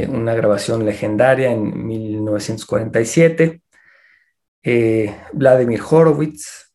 [0.08, 3.60] una grabación legendaria en 1947.
[5.34, 6.72] Vladimir Horowitz,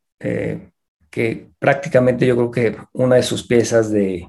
[1.16, 4.28] que prácticamente yo creo que una de sus piezas de,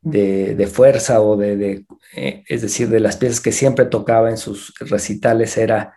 [0.00, 4.74] de, fuerza o de, eh, es decir, de las piezas que siempre tocaba en sus
[4.80, 5.96] recitales era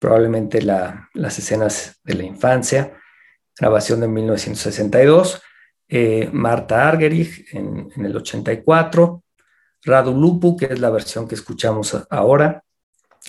[0.00, 2.98] probablemente las escenas de la infancia,
[3.56, 5.40] grabación de 1962,
[5.88, 9.22] eh, Marta Argerich en, el 84,
[9.84, 12.64] Radu Lupu, que es la versión que escuchamos ahora,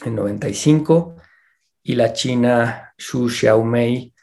[0.04, 1.18] en 95,
[1.84, 4.16] y la china Xu Xiaomei,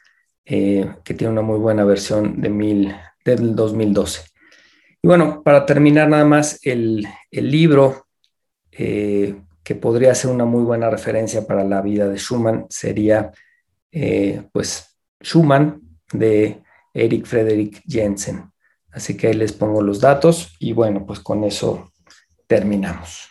[0.51, 4.23] eh, que tiene una muy buena versión de mil, del 2012.
[5.03, 8.07] Y bueno, para terminar nada más, el, libro
[8.71, 13.31] eh, que podría ser una muy buena referencia para la vida de Schumann sería
[13.91, 15.81] eh, pues Schumann
[16.11, 16.63] de
[16.95, 18.51] Eric Frederick Jensen.
[18.91, 21.91] Así que ahí les pongo los datos y bueno, pues con eso
[22.47, 23.29] terminamos.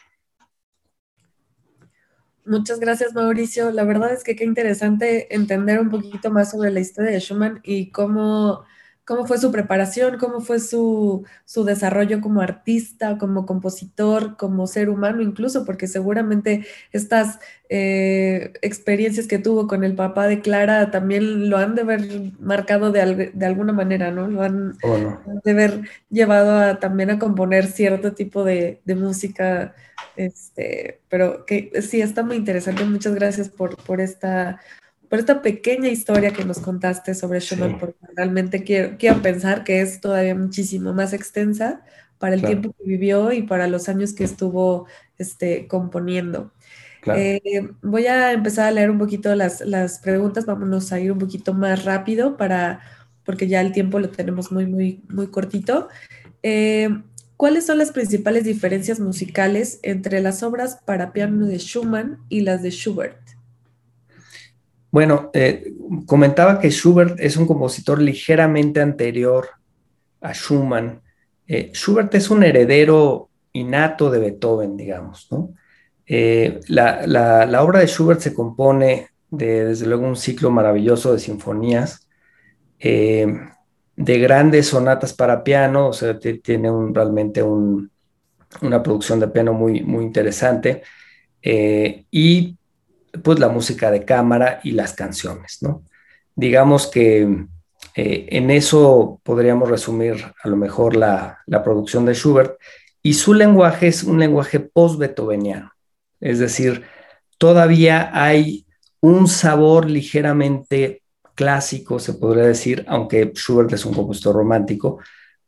[2.48, 3.70] Muchas gracias, Mauricio.
[3.72, 7.60] La verdad es que qué interesante entender un poquito más sobre la historia de Schumann
[7.62, 8.64] y cómo
[9.08, 11.24] cómo fue su preparación, cómo fue su,
[11.64, 17.38] desarrollo como artista, como compositor, como ser humano incluso, porque seguramente estas
[17.70, 22.06] eh, experiencias que tuvo con el papá de Clara también lo han de haber
[22.38, 23.00] marcado de,
[23.46, 24.28] alguna manera, ¿no?
[24.28, 24.76] Lo han,
[25.42, 29.74] de haber llevado también a componer cierto tipo de, música,
[30.16, 32.84] este, pero que sí, está muy interesante.
[32.84, 34.60] Muchas gracias por, por esta
[35.08, 39.80] por esta pequeña historia que nos contaste sobre Schumann, porque realmente quiero, quiero, pensar que
[39.80, 41.82] es todavía muchísimo más extensa
[42.18, 44.86] para el tiempo que vivió y para los años que estuvo
[45.18, 46.52] este, componiendo.
[47.16, 51.18] Eh, voy a empezar a leer un poquito las, las, preguntas, vámonos a ir un
[51.18, 52.80] poquito más rápido para,
[53.24, 55.88] porque ya el tiempo lo tenemos muy, muy, muy cortito.
[56.42, 56.90] Eh,
[57.38, 62.62] ¿Cuáles son las principales diferencias musicales entre las obras para piano de Schumann y las
[62.62, 63.27] de Schubert?
[64.90, 65.74] Bueno, eh,
[66.06, 69.48] comentaba que Schubert es un compositor ligeramente anterior
[70.20, 71.02] a Schumann.
[71.46, 75.28] Eh, Schubert es un heredero innato de Beethoven, digamos.
[76.06, 82.08] Eh, la, obra de Schubert se compone de, desde luego, un ciclo maravilloso de sinfonías,
[82.80, 90.04] de grandes sonatas para piano, o sea, tiene realmente una producción de piano muy, muy
[90.04, 90.82] interesante.
[91.42, 92.57] y
[93.22, 95.82] pues la música de cámara y las canciones, ¿no?
[96.34, 97.46] Digamos que
[97.94, 102.58] eh, en eso podríamos resumir a lo mejor la, producción de Schubert
[103.02, 105.72] y su lenguaje es un lenguaje post-beethoveniano,
[106.20, 106.84] es decir,
[107.38, 108.66] todavía hay
[109.00, 111.02] un sabor ligeramente
[111.34, 114.98] clásico, se podría decir, aunque Schubert es un compositor romántico,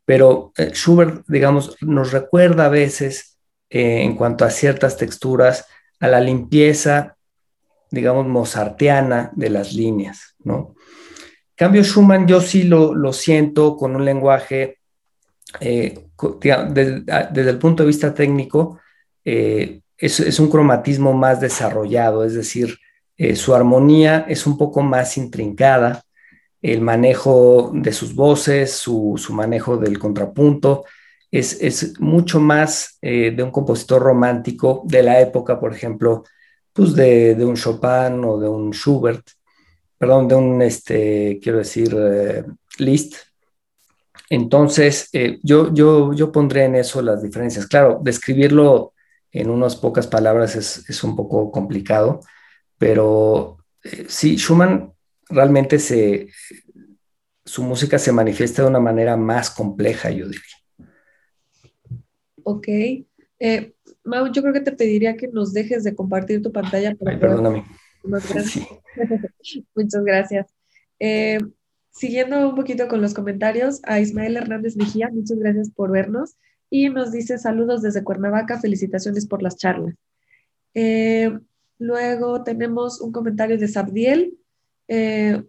[0.05, 3.37] pero eh, Schubert, digamos, nos recuerda a veces
[3.69, 5.67] eh, en cuanto a ciertas texturas,
[6.01, 7.15] a la limpieza
[7.91, 10.75] digamos, mozartiana de las líneas, ¿no?
[11.55, 14.79] Cambio Schumann, yo sí lo, siento con un lenguaje,
[15.59, 16.07] eh,
[16.39, 18.79] desde, el punto de vista técnico,
[19.23, 22.79] eh, es, un cromatismo más desarrollado, es decir,
[23.15, 26.01] eh, su armonía es un poco más intrincada,
[26.63, 30.85] el manejo de sus voces, su, manejo del contrapunto,
[31.29, 36.23] es, es mucho más de un compositor romántico de la época, por ejemplo,
[36.73, 39.27] pues de, un Chopin o de un Schubert,
[39.97, 42.43] perdón, de un, este, quiero decir, eh,
[42.77, 43.15] Liszt.
[44.29, 47.67] Entonces, eh, yo, yo, yo pondré en eso las diferencias.
[47.67, 48.93] Claro, describirlo
[49.31, 52.21] en unas pocas palabras es, un poco complicado,
[52.77, 54.93] pero eh, sí, Schumann
[55.29, 56.29] realmente se,
[57.45, 60.89] su música se manifiesta de una manera más compleja, yo diría.
[62.43, 62.67] Ok.
[64.11, 66.93] Mau, yo creo que te pediría que nos dejes de compartir tu pantalla.
[66.95, 67.63] Para perdóname.
[69.75, 70.47] Muchas gracias.
[70.99, 71.39] Eh,
[71.91, 76.35] siguiendo un poquito con los comentarios, a Ismael Hernández Mejía, muchas gracias por vernos.
[76.69, 79.95] Y nos dice saludos desde Cuernavaca, felicitaciones por las charlas.
[80.73, 81.31] Eh,
[81.79, 84.37] luego tenemos un comentario de Sabdiel.
[84.89, 85.41] Eh,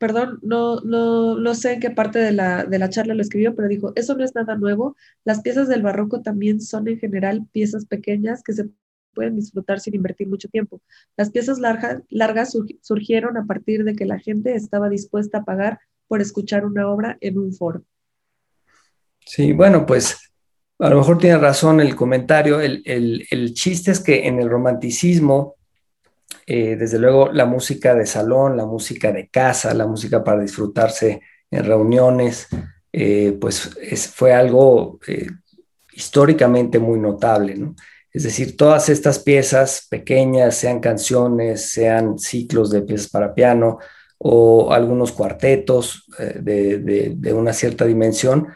[0.00, 3.68] perdón, no, no, sé en qué parte de la, de la charla lo escribió, pero
[3.68, 4.96] dijo, eso no es nada nuevo.
[5.24, 8.70] Las piezas del barroco también son en general piezas pequeñas que se
[9.12, 10.80] pueden disfrutar sin invertir mucho tiempo.
[11.18, 11.58] Las piezas
[12.08, 16.88] largas surgieron a partir de que la gente estaba dispuesta a pagar por escuchar una
[16.88, 17.84] obra en un foro.
[19.26, 20.32] Sí, bueno, pues
[20.78, 22.58] a lo mejor tiene razón el comentario.
[22.62, 25.56] El, el chiste es que en el romanticismo
[26.46, 31.22] eh, desde luego la música de salón, la música de casa, la música para disfrutarse
[31.50, 32.48] en reuniones,
[32.92, 33.70] eh, pues
[34.12, 35.28] fue algo eh,
[35.92, 37.74] históricamente muy notable, ¿no?
[38.12, 43.78] Es decir, todas estas piezas pequeñas, sean canciones, sean ciclos de piezas para piano
[44.18, 48.48] o algunos cuartetos de, de, una cierta dimensión,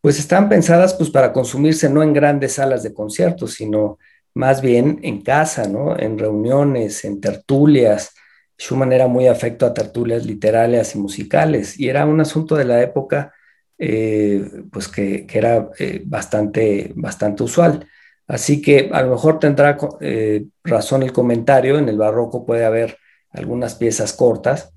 [0.00, 3.98] pues están pensadas pues para consumirse no en grandes salas de conciertos, sino
[4.34, 5.98] más bien en casa, ¿no?
[5.98, 8.14] En reuniones, en tertulias.
[8.58, 12.80] Schumann era muy afecto a tertulias literarias y musicales y era un asunto de la
[12.82, 13.32] época
[13.78, 17.86] eh, pues que, era eh, bastante, bastante usual.
[18.28, 22.96] Así que a lo mejor tendrá eh, razón el comentario, en el barroco puede haber
[23.30, 24.72] algunas piezas cortas.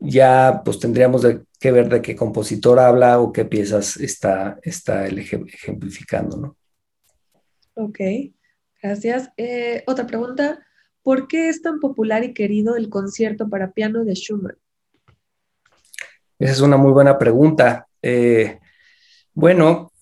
[0.00, 1.26] ya pues tendríamos
[1.60, 6.56] que ver de qué compositor habla o qué piezas está, está ejemplificando, ¿no?
[7.78, 8.00] Ok,
[8.82, 9.30] gracias.
[9.36, 10.66] Eh, otra pregunta,
[11.02, 14.56] ¿por qué es tan popular y querido el concierto para piano de Schumann?
[16.38, 17.86] Esa es una muy buena pregunta.
[18.00, 18.60] Eh,
[19.34, 19.92] bueno,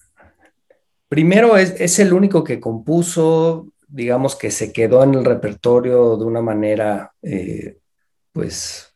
[1.08, 6.42] primero es, el único que compuso, digamos que se quedó en el repertorio de una
[6.42, 7.78] manera, eh,
[8.32, 8.93] pues,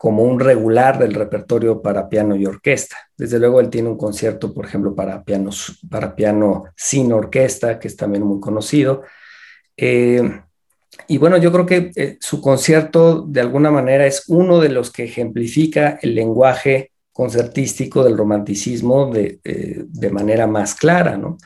[0.00, 2.96] como un regular del repertorio para piano y orquesta.
[3.18, 8.24] Desde luego él tiene un concierto, por ejemplo, para piano, sin orquesta, que es también
[8.24, 9.02] muy conocido.
[9.76, 10.40] Eh,
[11.06, 14.90] y bueno, yo creo que eh, su concierto de alguna manera es uno de los
[14.90, 21.36] que ejemplifica el lenguaje concertístico del romanticismo de, eh, de manera más clara, ¿no?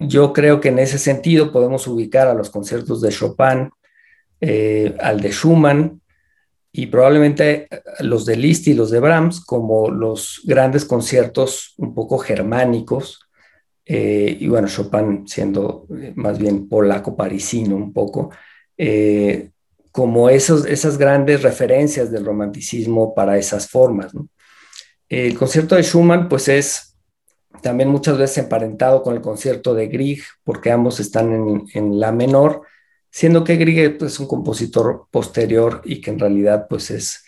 [0.00, 3.70] yo creo que en ese sentido podemos ubicar a los conciertos de Chopin,
[4.40, 6.00] al de Schumann,
[6.72, 11.94] y probablemente eh, los de Liszt y los de Brahms como los grandes conciertos un
[11.94, 13.20] poco germánicos,
[13.84, 18.30] eh, y bueno, Chopin siendo eh, más bien polaco-parisino un poco,
[19.90, 24.12] como esos, esas grandes referencias del romanticismo para esas formas.
[25.08, 26.96] El concierto de Schumann pues es
[27.60, 32.12] también muchas veces emparentado con el concierto de Grieg, porque ambos están en, en la
[32.12, 32.62] menor,
[33.10, 37.24] siendo que Grieg pues, es un compositor posterior y que en realidad pues es,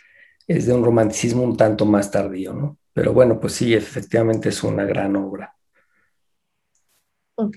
[0.46, 2.78] es de un romanticismo un tanto más tardío, ¿no?
[2.92, 5.54] Pero bueno, pues sí, efectivamente es una gran obra.
[7.36, 7.56] Ok,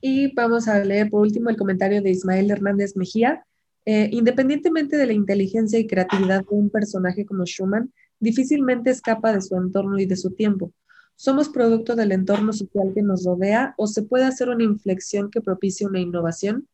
[0.00, 3.44] y vamos a leer por último el comentario de Ismael Hernández Mejía.
[3.86, 9.40] Eh, independientemente de la inteligencia y creatividad de un personaje como Schumann, difícilmente escapa de
[9.40, 10.72] su entorno y de su tiempo.
[11.16, 15.40] ¿Somos producto del entorno social que nos rodea o se puede hacer una inflexión que
[15.40, 16.68] propicie una innovación?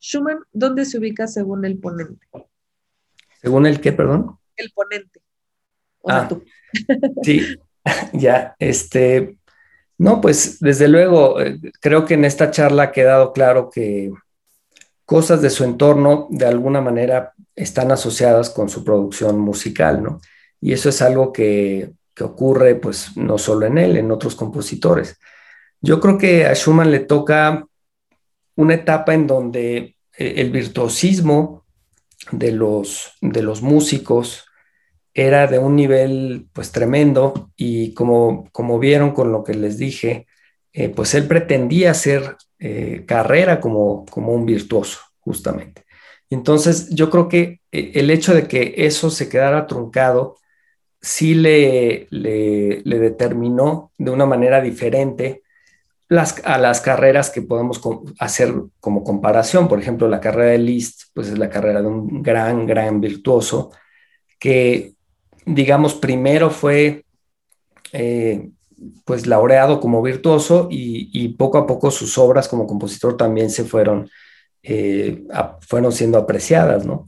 [0.00, 2.26] Schumann, ¿dónde se ubica según el ponente?
[3.40, 4.38] ¿Según el qué, perdón?
[4.56, 5.20] El ponente.
[6.08, 6.28] ah,
[7.22, 7.56] sí,
[8.12, 9.36] ya, este,
[9.98, 14.10] no, pues desde luego, eh, creo que en esta charla ha quedado claro que
[15.04, 20.20] cosas de su entorno de alguna manera están asociadas con su producción musical, ¿no?
[20.60, 25.18] Y eso es algo que, que ocurre pues no solo en él, en otros compositores.
[25.80, 27.66] Yo creo que a Schumann le toca
[28.60, 31.64] una etapa en donde eh, el virtuosismo
[32.30, 34.44] de los, de los músicos
[35.14, 40.26] era de un nivel pues tremendo y como, como vieron con lo que les dije,
[40.72, 45.84] eh, pues él pretendía hacer eh, carrera como, como un virtuoso, justamente.
[46.28, 50.36] Entonces yo creo que el hecho de que eso se quedara truncado
[51.00, 55.42] sí le, le, le determinó de una manera diferente
[56.44, 57.80] a las carreras que podemos
[58.18, 59.68] hacer como comparación.
[59.68, 63.70] Por ejemplo, la carrera de Liszt, pues es la carrera de un gran, gran virtuoso
[64.38, 64.94] que,
[65.46, 67.04] digamos, primero fue
[67.92, 68.50] eh,
[69.04, 74.08] pues laureado como virtuoso y, poco a poco sus obras como compositor también se fueron,
[74.62, 75.24] eh,
[75.60, 77.06] fueron siendo apreciadas, ¿no?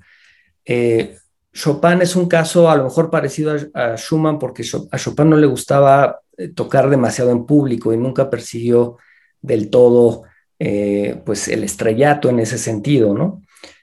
[0.65, 1.17] Eh,
[1.53, 5.47] Chopin es un caso a lo mejor parecido a, Schumann porque a Chopin no le
[5.47, 6.22] gustaba
[6.55, 8.99] tocar demasiado en público y nunca persiguió
[9.41, 10.25] del todo
[10.59, 13.43] eh, pues el estrellato en ese sentido, ¿no?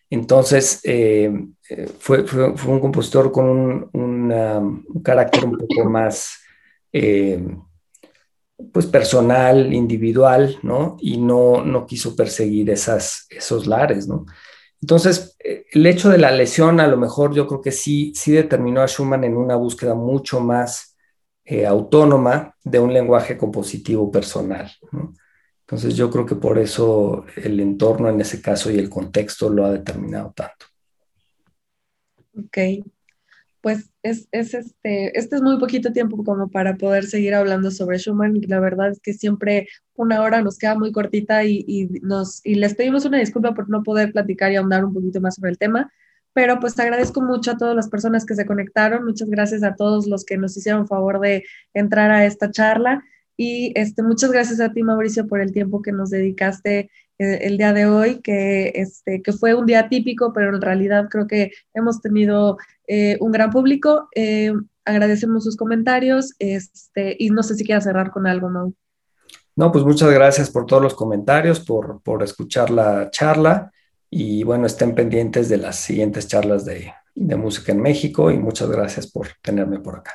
[0.10, 1.32] Entonces eh,
[2.00, 2.26] fue,
[2.68, 6.40] un compositor con un, carácter un poco más
[8.74, 10.98] pues personal, individual, ¿no?
[11.00, 14.26] Y no, no quiso perseguir esas, esos lares, ¿no?
[14.82, 18.82] Entonces, el hecho de la lesión a lo mejor yo creo que sí, sí determinó
[18.82, 20.89] a Schumann en una búsqueda mucho más
[21.52, 24.70] eh, autónoma de un lenguaje compositivo personal.
[25.62, 29.66] Entonces yo creo que por eso el entorno en ese caso y el contexto lo
[29.66, 30.68] ha determinado tanto.
[32.38, 32.86] Ok.
[33.62, 37.98] pues es, es, este, este es muy poquito tiempo como para poder seguir hablando sobre
[37.98, 42.46] Schumann la verdad es que siempre una hora nos queda muy cortita y, y, nos,
[42.46, 45.50] y les pedimos una disculpa por no poder platicar y ahondar un poquito más sobre
[45.50, 45.92] el tema,
[46.34, 50.08] pero pues agradezco mucho a todas las personas que se conectaron, muchas gracias a todos
[50.08, 51.44] los que nos hicieron favor de
[51.74, 53.04] entrar a esta charla
[53.42, 57.58] y este, muchas gracias a ti Mauricio por el tiempo que nos dedicaste eh, el
[57.58, 61.52] día de hoy, que, este, que fue un día típico, pero en realidad creo que
[61.74, 64.10] hemos tenido eh, un gran público.
[64.14, 64.52] Eh,
[64.84, 68.74] agradecemos sus comentarios este, y no sé si quieras cerrar con algo, ¿no?
[69.56, 73.72] No, pues muchas gracias por todos los comentarios, por, por escuchar la charla
[74.10, 78.70] y bueno, estén pendientes de las siguientes charlas de, de música en México y muchas
[78.70, 80.14] gracias por tenerme por acá.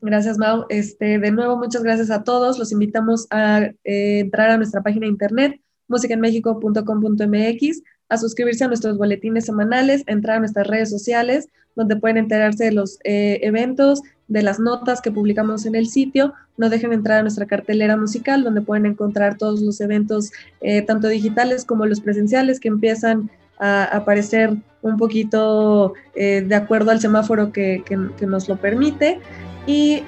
[0.00, 0.66] Gracias, Mau.
[0.68, 2.58] Este, de nuevo, muchas gracias a todos.
[2.58, 9.46] Los invitamos a entrar a nuestra página de internet musicaenmexico.com.mx, a suscribirse a nuestros boletines
[9.46, 14.58] semanales, entrar a nuestras redes sociales, donde pueden enterarse de los eh, eventos, de las
[14.58, 16.34] notas que publicamos en el sitio.
[16.56, 21.08] No dejen entrar a nuestra cartelera musical, donde pueden encontrar todos los eventos, eh, tanto
[21.08, 27.52] digitales como los presenciales, que empiezan a aparecer un poquito eh, de acuerdo al semáforo
[27.52, 29.20] que, que, nos lo permite.
[29.66, 30.02] Y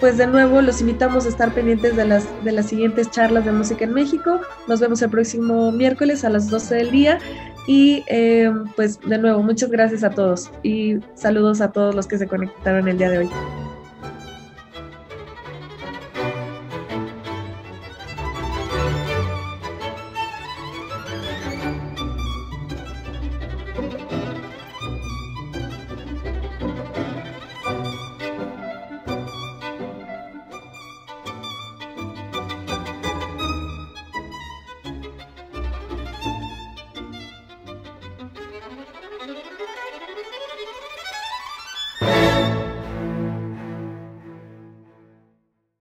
[0.00, 3.52] pues de nuevo los invitamos a estar pendientes de las, de las siguientes charlas de
[3.52, 4.40] música en México.
[4.66, 7.18] Nos vemos el próximo miércoles a las 12 del día.
[7.70, 12.18] Y eh, pues de nuevo, muchas gracias a todos y saludos a todos los que
[12.18, 13.30] se conectaron el día de hoy.